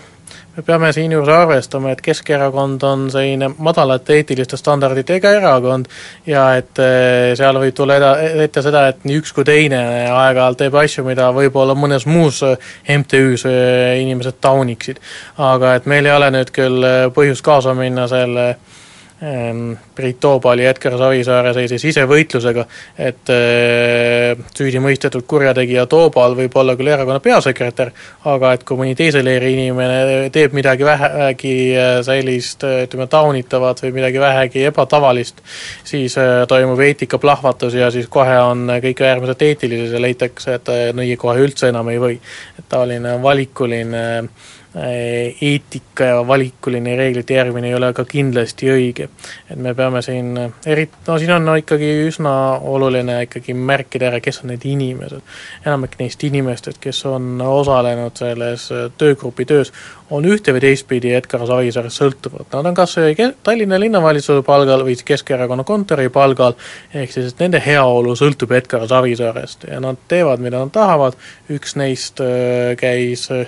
me 0.61 0.67
peame 0.67 0.91
siinjuures 0.93 1.29
arvestama, 1.33 1.95
et 1.95 2.01
Keskerakond 2.05 2.83
on 2.85 3.07
selline 3.13 3.49
madalate 3.65 4.19
eetiliste 4.21 4.59
standarditega 4.61 5.33
erakond 5.39 5.89
ja 6.29 6.45
et 6.59 6.81
eh, 6.85 7.33
seal 7.39 7.57
võib 7.63 7.77
tulla 7.77 7.97
eda-, 7.97 8.15
ette 8.45 8.63
seda, 8.65 8.87
et 8.93 9.07
nii 9.09 9.21
üks 9.23 9.33
kui 9.37 9.47
teine 9.49 9.81
aeg-ajalt 10.11 10.61
teeb 10.61 10.77
asju, 10.83 11.07
mida 11.09 11.31
võib-olla 11.37 11.77
mõnes 11.79 12.05
muus 12.11 12.43
MTÜ-s 12.45 13.47
eh, 13.49 14.03
inimesed 14.03 14.41
tauniksid. 14.41 15.01
aga 15.39 15.79
et 15.79 15.89
meil 15.89 16.07
ei 16.07 16.17
ole 16.17 16.31
nüüd 16.37 16.53
küll 16.53 16.85
eh, 16.85 17.07
põhjust 17.15 17.47
kaasa 17.47 17.75
minna 17.79 18.05
selle 18.11 18.49
äh, 18.51 18.77
Priit 19.21 20.17
Toobal 20.21 20.63
ja 20.63 20.71
Edgar 20.73 20.95
Savisaare 20.97 21.51
sellise 21.53 21.77
sisevõitlusega, 21.83 22.63
et 23.05 23.33
äh, 23.35 24.39
süüdi 24.57 24.81
mõistetud 24.81 25.27
kurjategija 25.29 25.85
Toobal 25.93 26.33
võib 26.39 26.55
olla 26.57 26.73
küll 26.79 26.89
erakonna 26.89 27.21
peasekretär, 27.21 27.91
aga 28.33 28.55
et 28.57 28.65
kui 28.65 28.81
mõni 28.81 28.95
teise 28.97 29.21
leeri 29.21 29.51
inimene 29.53 30.31
teeb 30.33 30.57
midagi 30.57 30.89
vähegi 30.89 31.53
äh, 31.77 31.91
sellist 32.07 32.65
ütleme, 32.65 33.11
taunitavat 33.13 33.83
või 33.85 33.93
midagi 33.99 34.23
vähegi 34.23 34.65
ebatavalist, 34.71 35.45
siis 35.85 36.17
äh, 36.17 36.47
toimub 36.49 36.81
eetikaplahvatus 36.87 37.77
ja 37.77 37.91
siis 37.93 38.09
kohe 38.09 38.39
on 38.41 38.73
kõik 38.81 39.05
äärmiselt 39.05 39.45
eetilised 39.51 39.93
ja 39.99 40.01
leitakse, 40.01 40.57
et 40.57 40.73
nõi 40.97 41.13
kohe 41.21 41.45
üldse 41.45 41.69
enam 41.69 41.93
ei 41.93 42.01
või. 42.01 42.17
et 42.57 42.65
taoline 42.73 43.19
valikuline 43.21 44.07
äh, 44.23 44.33
Äh, 44.33 44.60
eetika 44.75 46.05
ja 46.05 46.19
valikuline 46.27 46.93
reeglite 46.97 47.35
järgmine 47.35 47.69
ei 47.69 47.75
ole 47.75 47.89
ka 47.93 48.05
kindlasti 48.07 48.69
õige. 48.71 49.09
et 49.51 49.59
me 49.59 49.75
peame 49.75 50.03
siin 50.03 50.37
eri-, 50.67 50.87
no 51.07 51.19
siin 51.19 51.33
on 51.35 51.45
no 51.45 51.57
ikkagi 51.59 51.89
üsna 52.07 52.33
oluline 52.63 53.17
ikkagi 53.27 53.55
märkida 53.55 54.07
ära, 54.13 54.21
kes 54.23 54.45
on 54.45 54.53
need 54.53 54.67
inimesed. 54.71 55.27
enamik 55.67 55.99
neist 55.99 56.23
inimestest, 56.25 56.79
kes 56.79 57.03
on 57.11 57.43
osalenud 57.43 58.15
selles 58.17 58.69
töögrupi 58.99 59.49
töös, 59.51 59.73
on 60.11 60.25
ühte 60.31 60.55
või 60.55 60.63
teistpidi 60.63 61.17
Edgar 61.19 61.43
Savisaarest 61.51 62.03
sõltuvad, 62.03 62.47
nad 62.55 62.71
on 62.71 62.79
kas 62.79 62.95
Tallinna 63.43 63.79
linnavalitsuse 63.81 64.47
palgal 64.47 64.87
või 64.87 64.95
Keskerakonna 65.05 65.67
kontori 65.67 66.09
palgal, 66.15 66.55
ehk 66.95 67.11
siis, 67.11 67.33
et 67.33 67.43
nende 67.43 67.59
heaolu 67.65 68.15
sõltub 68.19 68.55
Edgar 68.55 68.87
Savisaarest 68.87 69.67
ja 69.71 69.83
nad 69.83 69.99
teevad, 70.09 70.39
mida 70.39 70.63
nad 70.63 70.71
tahavad, 70.75 71.19
üks 71.51 71.75
neist 71.79 72.23
äh, 72.23 72.77
käis 72.79 73.27
äh, 73.35 73.47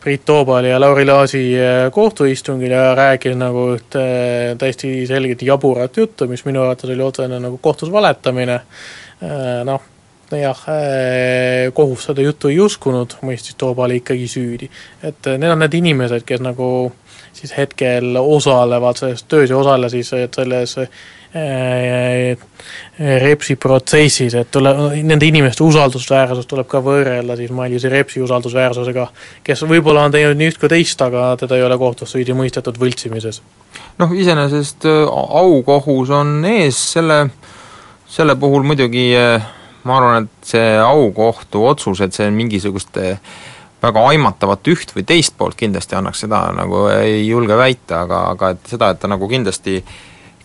Priit 0.00 0.24
Toobali 0.24 0.70
ja 0.70 0.80
Lauri 0.80 1.04
Laasi 1.04 1.58
eh, 1.58 1.90
kohtuistungil 1.92 2.70
ja 2.70 2.94
rääkis 2.94 3.34
nagu 3.36 3.66
ühte 3.74 4.00
eh, 4.00 4.54
täiesti 4.58 5.06
selget 5.06 5.42
jaburat 5.42 5.96
juttu, 5.96 6.28
mis 6.30 6.44
minu 6.48 6.62
arvates 6.62 6.88
oli 6.90 7.04
otsene 7.04 7.40
nagu 7.40 7.58
kohtus 7.62 7.92
valetamine, 7.92 8.60
noh, 9.64 9.82
jah, 10.32 10.62
kohus 11.74 12.08
seda 12.08 12.24
juttu 12.24 12.48
ei 12.52 12.58
uskunud, 12.60 13.18
mõistis 13.24 13.56
Toobali 13.58 14.00
ikkagi 14.00 14.28
süüdi. 14.28 14.70
et 15.02 15.28
need 15.36 15.52
on 15.52 15.60
need 15.60 15.76
inimesed, 15.76 16.24
kes 16.28 16.40
nagu 16.44 16.70
siis 17.36 17.52
hetkel 17.56 18.16
osalevad 18.20 18.96
selles 18.96 19.24
töös 19.28 19.50
ja 19.50 19.56
osale 19.56 19.90
siis 19.92 20.10
selles 20.10 20.76
Äh, 21.36 22.38
Repsi 23.20 23.56
protsessis, 23.56 24.34
et 24.34 24.48
tule, 24.50 24.70
nende 25.04 25.26
inimeste 25.28 25.60
usaldusväärsust 25.66 26.48
tuleb 26.48 26.68
ka 26.70 26.80
võrrelda 26.80 27.34
siis 27.36 27.50
Mailis 27.52 27.84
Repsi 27.92 28.22
usaldusväärsusega, 28.24 29.04
kes 29.44 29.64
võib-olla 29.68 30.06
on 30.06 30.14
teinud 30.14 30.38
nii 30.40 30.48
üht 30.54 30.60
kui 30.62 30.70
teist, 30.72 31.02
aga 31.04 31.26
teda 31.36 31.58
ei 31.58 31.66
ole 31.66 31.76
kohtus 31.76 32.14
süüdi 32.14 32.32
mõistetud 32.38 32.80
võltsimises. 32.80 33.42
noh, 34.00 34.16
iseenesest 34.16 34.88
äh, 34.88 35.02
aukohus 35.42 36.14
on 36.14 36.40
ees, 36.48 36.80
selle, 36.94 37.20
selle 38.08 38.38
puhul 38.40 38.64
muidugi 38.64 39.10
äh, 39.18 39.44
ma 39.84 40.00
arvan, 40.00 40.24
et 40.30 40.50
see 40.54 40.72
aukohtu 40.80 41.66
otsus, 41.68 42.00
et 42.00 42.16
see 42.16 42.30
on 42.30 42.38
mingisugust 42.38 42.96
väga 43.82 44.08
aimatavat 44.08 44.72
üht 44.72 44.96
või 44.96 45.04
teist 45.04 45.36
poolt 45.36 45.58
kindlasti 45.60 46.00
annaks, 46.00 46.24
seda 46.24 46.46
nagu 46.56 46.86
ei 46.96 47.26
julge 47.26 47.60
väita, 47.60 48.06
aga, 48.06 48.28
aga 48.32 48.54
et 48.56 48.70
seda, 48.72 48.94
et 48.94 49.04
ta 49.04 49.10
nagu 49.12 49.28
kindlasti 49.28 49.82
äh, 49.82 49.96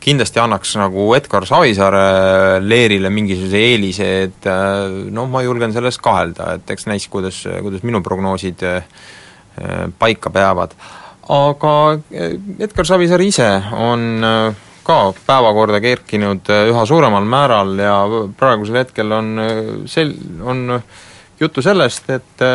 kindlasti 0.01 0.41
annaks 0.41 0.73
nagu 0.79 1.05
Edgar 1.15 1.45
Savisaare 1.47 2.61
leerile 2.63 3.11
mingisuguse 3.13 3.61
eelise, 3.71 4.09
et 4.25 4.49
äh, 4.49 4.87
noh, 5.13 5.29
ma 5.29 5.43
julgen 5.45 5.73
selles 5.75 5.99
kahelda, 6.01 6.55
et 6.57 6.73
eks 6.73 6.87
näis, 6.89 7.05
kuidas, 7.11 7.43
kuidas 7.61 7.85
minu 7.87 8.01
prognoosid 8.05 8.65
äh, 8.67 8.81
paika 9.99 10.33
peavad. 10.33 10.73
aga 11.29 11.75
äh, 11.93 12.35
Edgar 12.59 12.89
Savisaar 12.89 13.21
ise 13.21 13.49
on 13.77 14.25
ka 14.81 14.97
päevakorda 15.27 15.77
kerkinud 15.83 16.49
üha 16.49 16.85
suuremal 16.89 17.25
määral 17.29 17.77
ja 17.77 17.95
praegusel 18.37 18.81
hetkel 18.81 19.11
on 19.13 19.35
sel-, 19.85 20.17
on 20.41 20.81
juttu 21.39 21.61
sellest, 21.61 22.09
et 22.09 22.45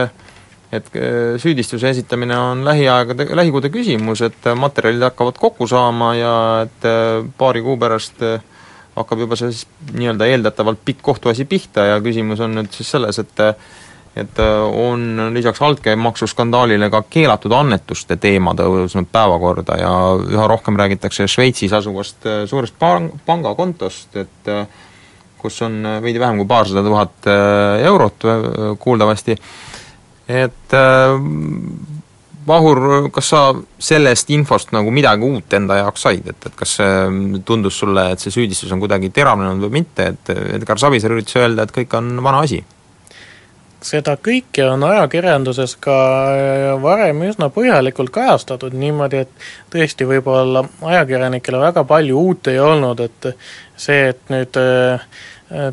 et 0.73 0.91
äh, 0.97 1.39
süüdistuse 1.39 1.91
esitamine 1.91 2.39
on 2.39 2.65
lähiaegade, 2.67 3.29
lähikuude 3.37 3.71
küsimus, 3.71 4.23
et 4.27 4.51
materjalid 4.59 5.05
hakkavad 5.07 5.39
kokku 5.39 5.67
saama 5.71 6.15
ja 6.19 6.37
et 6.67 6.87
äh, 6.89 7.23
paari 7.39 7.63
kuu 7.63 7.77
pärast 7.79 8.23
äh, 8.27 8.41
hakkab 8.97 9.27
juba 9.27 9.39
see 9.39 9.53
siis 9.53 9.67
nii-öelda 9.95 10.27
eeldatavalt 10.33 10.81
pikk 10.85 11.05
kohtuasi 11.07 11.45
pihta 11.45 11.85
ja 11.93 12.01
küsimus 12.03 12.41
on 12.43 12.57
nüüd 12.59 12.73
siis 12.75 12.95
selles, 12.97 13.21
et 13.23 13.45
et 14.17 14.39
on 14.41 15.27
lisaks 15.35 15.61
altkäemaksuskandaalile 15.61 16.87
ka 16.89 17.03
keelatud 17.05 17.53
annetuste 17.53 18.17
teema 18.17 18.55
tõusnud 18.57 19.11
päevakorda 19.13 19.77
ja 19.77 19.91
üha 20.17 20.47
rohkem 20.49 20.79
räägitakse 20.81 21.27
Šveitsis 21.29 21.75
asuvast 21.77 22.25
suurest 22.49 22.79
pang-, 22.81 23.11
pangakontost, 23.27 24.17
et 24.17 24.49
kus 25.37 25.61
on 25.69 25.77
veidi 26.01 26.23
vähem 26.23 26.41
kui 26.41 26.49
paarsada 26.49 26.81
tuhat 26.87 27.29
eurot 27.91 28.25
kuuldavasti 28.81 29.37
et 30.29 30.75
äh, 30.77 31.21
Vahur, 32.47 33.09
kas 33.11 33.33
sa 33.33 33.41
sellest 33.83 34.29
infost 34.31 34.71
nagu 34.71 34.93
midagi 34.95 35.27
uut 35.27 35.55
enda 35.59 35.81
jaoks 35.81 36.05
said, 36.07 36.29
et, 36.31 36.47
et 36.47 36.55
kas 36.55 36.77
see 36.79 37.41
tundus 37.49 37.81
sulle, 37.83 38.05
et 38.13 38.23
see 38.23 38.31
süüdistus 38.31 38.71
on 38.71 38.79
kuidagi 38.79 39.11
teravnenud 39.11 39.67
või 39.67 39.81
mitte, 39.81 40.13
et 40.13 40.31
Edgar 40.55 40.79
Savisaar 40.79 41.17
üritas 41.17 41.41
öelda, 41.41 41.67
et 41.67 41.75
kõik 41.75 41.99
on 41.99 42.15
vana 42.23 42.45
asi? 42.47 42.63
seda 43.87 44.17
kõike 44.19 44.65
on 44.67 44.83
ajakirjanduses 44.87 45.77
ka 45.83 45.97
varem 46.83 47.21
üsna 47.29 47.51
põhjalikult 47.55 48.11
kajastatud 48.15 48.75
niimoodi, 48.75 49.23
et 49.27 49.49
tõesti 49.73 50.09
võib-olla 50.09 50.65
ajakirjanikele 50.95 51.61
väga 51.61 51.85
palju 51.87 52.19
uut 52.19 52.51
ei 52.51 52.59
olnud, 52.63 53.03
et 53.05 53.31
see, 53.77 54.11
et 54.15 54.33
nüüd 54.33 54.59
äh, 54.61 55.07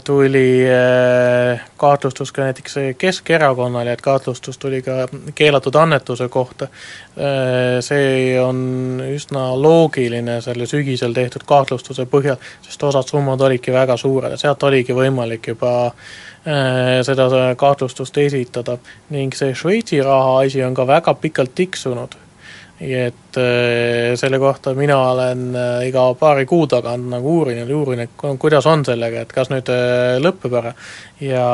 tuli 0.03 0.65
äh, 0.69 1.61
kahtlustus 1.77 2.31
ka 2.31 2.41
näiteks 2.41 2.75
Keskerakonnale, 2.97 3.93
et 3.93 4.01
kahtlustus 4.01 4.57
tuli 4.57 4.81
ka 4.81 5.07
keelatud 5.35 5.75
annetuse 5.75 6.29
kohta. 6.29 6.65
Äh, 6.65 7.81
see 7.81 8.41
on 8.41 9.01
üsna 9.09 9.61
loogiline 9.61 10.41
selle 10.41 10.65
sügisel 10.69 11.13
tehtud 11.13 11.45
kahtlustuse 11.49 12.05
põhjal, 12.05 12.37
sest 12.61 12.83
osad 12.83 13.09
summad 13.09 13.41
olidki 13.41 13.73
väga 13.73 13.97
suured 13.97 14.35
ja 14.35 14.37
sealt 14.37 14.63
oligi 14.63 14.93
võimalik 14.93 15.49
juba 15.55 15.73
äh, 15.87 17.01
seda 17.01 17.29
kahtlustust 17.57 18.17
esitada 18.17 18.77
ning 19.09 19.33
see 19.33 19.55
Šveitsi 19.57 20.03
raha 20.05 20.43
asi 20.45 20.63
on 20.63 20.77
ka 20.77 20.87
väga 20.87 21.17
pikalt 21.17 21.55
tiksunud 21.55 22.22
et 22.79 23.37
äh, 23.37 24.15
selle 24.15 24.39
kohta 24.39 24.73
mina 24.73 24.97
olen 25.11 25.55
äh, 25.55 25.87
iga 25.87 26.07
paari 26.19 26.45
kuu 26.49 26.65
tagant 26.67 27.05
nagu 27.11 27.37
uurinud 27.37 27.69
ja 27.69 27.77
uurinud, 27.77 28.15
kuidas 28.39 28.65
on 28.67 28.85
sellega, 28.85 29.21
et 29.23 29.33
kas 29.33 29.51
nüüd 29.53 29.69
lõpeb 30.23 30.57
ära 30.59 30.73
ja 31.21 31.45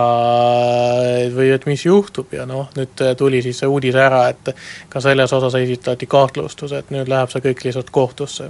või 1.35 1.51
et 1.53 1.67
mis 1.69 1.83
juhtub 1.85 2.33
ja 2.33 2.47
noh, 2.49 2.71
nüüd 2.77 3.03
tuli 3.19 3.43
siis 3.45 3.59
see 3.61 3.69
uudis 3.69 3.99
ära, 3.99 4.27
et 4.31 4.53
ka 4.89 5.03
selles 5.03 5.33
osas 5.35 5.59
esitati 5.59 6.07
kahtlustus, 6.09 6.73
et 6.73 6.89
nüüd 6.95 7.11
läheb 7.11 7.31
see 7.33 7.43
kõik 7.49 7.63
lihtsalt 7.67 7.91
kohtusse. 7.91 8.49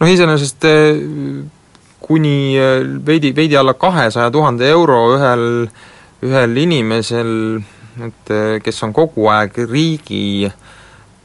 noh, 0.00 0.08
iseenesest 0.08 0.66
kuni 2.00 2.36
veidi, 3.06 3.34
veidi 3.36 3.56
alla 3.56 3.74
kahesaja 3.74 4.30
tuhande 4.30 4.68
euro 4.70 5.02
ühel, 5.18 5.68
ühel 6.24 6.62
inimesel 6.64 7.60
et 8.06 8.32
kes 8.62 8.82
on 8.86 8.92
kogu 8.94 9.26
aeg 9.32 9.56
riigi 9.68 10.48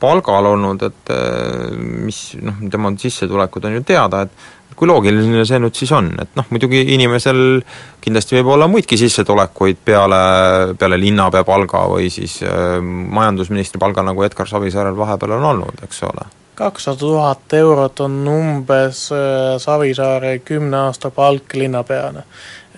palgal 0.04 0.52
olnud, 0.54 0.84
et 0.90 1.14
eh, 1.14 1.72
mis 1.78 2.20
noh, 2.44 2.60
tema 2.72 2.92
sissetulekud 3.00 3.70
on 3.70 3.80
ju 3.80 3.86
teada, 3.88 4.26
et 4.28 4.76
kui 4.78 4.90
loogiline 4.90 5.44
see 5.46 5.60
nüüd 5.62 5.78
siis 5.78 5.92
on, 5.94 6.10
et 6.22 6.32
noh, 6.40 6.48
muidugi 6.52 6.82
inimesel 6.96 7.62
kindlasti 8.04 8.40
võib 8.40 8.54
olla 8.56 8.68
muidki 8.68 8.98
sissetulekuid 9.00 9.84
peale, 9.86 10.22
peale 10.80 10.98
linnapea 11.00 11.46
palga 11.48 11.86
või 11.92 12.10
siis 12.14 12.40
äh, 12.48 12.80
majandusministri 12.84 13.82
palga, 13.82 14.06
nagu 14.06 14.26
Edgar 14.26 14.50
Savisaarel 14.50 14.98
vahepeal 14.98 15.38
on 15.38 15.52
olnud, 15.54 15.86
eks 15.86 16.04
ole. 16.10 16.26
kakssada 16.56 17.00
tuhat 17.00 17.54
eurot 17.58 18.04
on 18.06 18.18
umbes 18.30 19.08
Savisaare 19.62 20.40
kümne 20.46 20.78
aasta 20.88 21.10
palk 21.14 21.56
linnapeana 21.58 22.26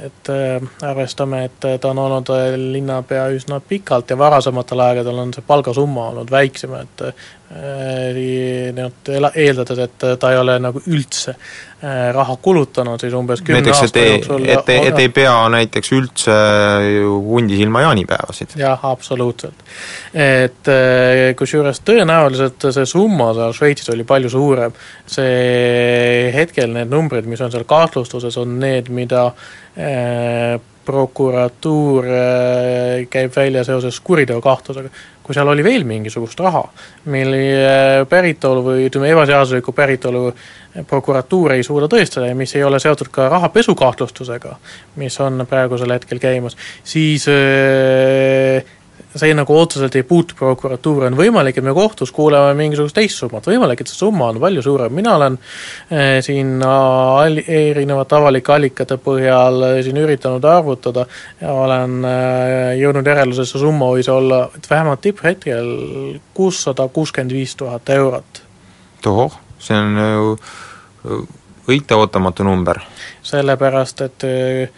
et 0.03 0.29
äh, 0.29 0.61
arvestame, 0.81 1.45
et 1.45 1.59
ta 1.81 1.89
on 1.89 1.99
olnud 2.03 2.29
äh, 2.35 2.55
linnapea 2.59 3.27
üsna 3.35 3.61
pikalt 3.63 4.09
ja 4.09 4.17
varasematel 4.17 4.83
aegadel 4.83 5.21
on 5.23 5.33
see 5.35 5.45
palgasumma 5.47 6.09
olnud 6.11 6.31
väiksem, 6.31 6.75
et 6.81 7.05
eeldades, 9.35 9.79
et 9.79 10.05
ta 10.19 10.31
ei 10.33 10.39
ole 10.41 10.57
nagu 10.59 10.81
üldse 10.87 11.35
äh, 11.35 11.37
raha 12.15 12.37
kulutanud, 12.41 13.01
siis 13.01 13.13
umbes 13.13 13.41
kümne 13.45 13.59
näiteks, 13.61 13.81
aasta 13.83 14.03
jooksul 14.03 14.45
et, 14.47 14.69
et, 14.69 14.87
et 14.89 14.99
ei 15.03 15.09
pea 15.13 15.33
näiteks 15.53 15.91
üldse 15.93 16.35
ju 16.87 17.17
hundis 17.27 17.59
ilma 17.61 17.83
jaanipäevasid? 17.83 18.55
jah, 18.59 18.85
absoluutselt. 18.89 19.65
et 20.13 20.71
äh, 20.71 21.33
kusjuures 21.37 21.83
tõenäoliselt 21.85 22.69
see 22.71 22.87
summa 22.89 23.33
seal 23.37 23.53
Šveitsis 23.57 23.91
oli 23.93 24.07
palju 24.07 24.31
suurem, 24.31 24.77
see 25.07 26.31
hetkel 26.35 26.71
need 26.73 26.93
numbrid, 26.93 27.27
mis 27.29 27.43
on 27.43 27.53
seal 27.53 27.67
kahtlustuses, 27.69 28.39
on 28.41 28.55
need, 28.63 28.89
mida 28.95 29.27
äh, 29.75 30.55
prokuratuur 30.85 32.07
käib 33.09 33.35
välja 33.35 33.63
seoses 33.67 33.99
kuriteokahtlusega 33.99 34.89
kui 35.25 35.33
seal 35.33 35.49
oli 35.49 35.63
veel 35.65 35.83
mingisugust 35.89 36.39
raha, 36.39 36.61
mille 37.09 38.05
päritolu 38.09 38.61
või 38.67 38.85
ütleme, 38.85 39.09
ebaseaduslikku 39.09 39.73
päritolu 39.73 40.27
prokuratuur 40.85 41.55
ei 41.55 41.63
suuda 41.65 41.89
tõestada 41.89 42.29
ja 42.29 42.37
mis 42.37 42.53
ei 42.55 42.63
ole 42.63 42.77
seotud 42.83 43.09
ka 43.13 43.25
rahapesukahtlustusega, 43.33 44.53
mis 45.01 45.17
on 45.25 45.47
praegusel 45.49 45.95
hetkel 45.95 46.21
käimas, 46.21 46.57
siis 46.85 47.25
äh, 47.31 48.61
see 49.15 49.33
nagu 49.35 49.55
otseselt 49.57 49.95
ei 49.95 50.03
puutu 50.03 50.35
prokuratuuri, 50.37 51.07
on 51.07 51.17
võimalik, 51.17 51.57
et 51.57 51.65
me 51.65 51.73
kohtus 51.75 52.11
kuuleme 52.15 52.53
mingisugust 52.57 52.95
teist 52.97 53.21
summat, 53.21 53.47
võimalik, 53.47 53.81
et 53.81 53.91
see 53.91 53.99
summa 53.99 54.27
on 54.31 54.39
palju 54.43 54.63
suurem, 54.65 54.93
mina 54.95 55.15
olen 55.15 55.37
eh, 55.89 56.17
siin 56.25 56.57
all-, 56.67 57.39
erinevate 57.47 58.17
avalike 58.17 58.55
allikate 58.55 58.97
põhjal 59.05 59.69
eh, 59.69 59.79
siin 59.85 60.01
üritanud 60.03 60.45
arvutada 60.51 61.05
ja 61.41 61.55
olen 61.55 61.97
eh, 62.09 62.73
jõudnud 62.81 63.07
järeldusesse, 63.11 63.61
summa 63.61 63.93
võis 63.95 64.11
olla, 64.11 64.45
vähemalt 64.69 65.03
tipphetkel 65.05 65.71
kuussada 66.35 66.87
kuuskümmend 66.91 67.35
viis 67.35 67.55
tuhat 67.55 67.89
eurot. 67.95 68.43
tohoh, 69.01 69.39
see 69.59 69.79
on 69.79 69.97
ju 70.01 70.37
õite 71.71 71.95
ootamatu 71.95 72.43
number. 72.43 72.83
sellepärast, 73.23 74.01
et 74.01 74.23
eh, 74.27 74.69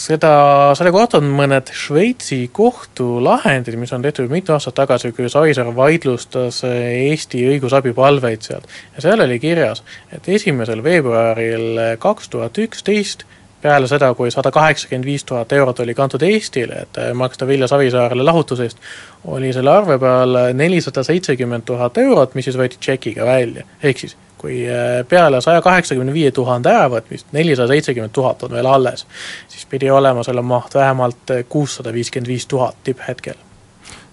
seda, 0.00 0.30
selle 0.78 0.92
kohta 0.94 1.18
on 1.20 1.28
mõned 1.36 1.70
Šveitsi 1.74 2.48
kohtulahendid, 2.54 3.76
mis 3.80 3.92
on 3.94 4.02
tehtud 4.04 4.32
mitu 4.32 4.54
aastat 4.54 4.76
tagasi, 4.80 5.12
kui 5.14 5.30
Savisaar 5.30 5.70
vaidlustas 5.76 6.62
Eesti 6.66 7.44
õigusabipalveid 7.52 8.46
sealt. 8.46 8.66
ja 8.96 9.04
seal 9.06 9.24
oli 9.24 9.38
kirjas, 9.42 9.84
et 10.12 10.28
esimesel 10.28 10.82
veebruaril 10.84 11.80
kaks 12.02 12.28
tuhat 12.32 12.58
üksteist 12.58 13.24
peale 13.64 13.88
seda, 13.88 14.10
kui 14.14 14.30
sada 14.30 14.50
kaheksakümmend 14.52 15.06
viis 15.08 15.24
tuhat 15.24 15.52
eurot 15.56 15.80
oli 15.80 15.94
kantud 15.96 16.22
Eestile, 16.22 16.84
et 16.84 17.00
maksta 17.16 17.46
Vilja 17.48 17.68
Savisaarele 17.70 18.26
lahutuse 18.26 18.68
eest, 18.68 18.82
oli 19.24 19.52
selle 19.56 19.72
arve 19.72 19.96
peal 19.98 20.36
nelisada 20.52 21.04
seitsekümmend 21.06 21.64
tuhat 21.70 21.98
eurot, 22.02 22.34
mis 22.34 22.50
siis 22.50 22.60
võeti 22.60 22.80
tšekiga 22.80 23.24
välja, 23.24 23.64
ehk 23.82 24.04
siis 24.04 24.18
kui 24.38 24.64
äh, 24.68 25.06
peale 25.08 25.40
saja 25.40 25.62
kaheksakümne 25.62 26.12
viie 26.12 26.30
tuhande 26.30 26.68
äravõtmist 26.72 27.32
nelisada 27.32 27.68
seitsekümmend 27.72 28.12
tuhat 28.12 28.42
on 28.42 28.52
veel 28.52 28.66
alles, 28.66 29.06
siis 29.48 29.66
pidi 29.70 29.90
olema 29.90 30.24
selle 30.26 30.42
maht 30.42 30.74
vähemalt 30.74 31.30
äh, 31.30 31.44
kuussada 31.48 31.92
viiskümmend 31.92 32.28
viis 32.28 32.46
tuhat 32.46 32.76
tipphetkel. 32.84 33.38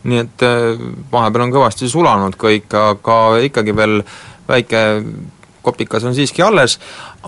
nii 0.04 0.22
et 0.24 0.46
äh, 0.48 0.86
vahepeal 1.12 1.46
on 1.48 1.54
kõvasti 1.54 1.90
sulanud 1.90 2.38
kõik, 2.40 2.72
aga 2.78 3.18
ikkagi 3.48 3.76
veel 3.76 4.04
väike 4.48 4.86
kopikas 5.62 6.08
on 6.08 6.16
siiski 6.18 6.42
alles, 6.42 6.80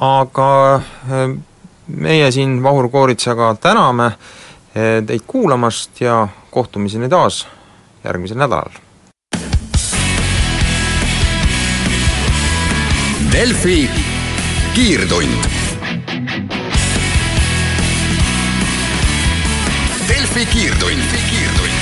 aga 0.01 0.81
meie 1.87 2.31
siin 2.31 2.55
Vahur 2.63 2.89
Kooritsaga 2.89 3.51
täname 3.61 4.11
teid 4.73 5.27
kuulamast 5.27 6.01
ja 6.01 6.23
kohtumiseni 6.49 7.09
taas 7.09 7.43
järgmisel 8.03 8.41
nädalal 8.41 8.81
Delfi 13.33 13.89
kiirtund. 14.73 15.45
Delfi 20.07 20.45
kiirtund, 20.45 21.01
kiirtund 21.29 21.72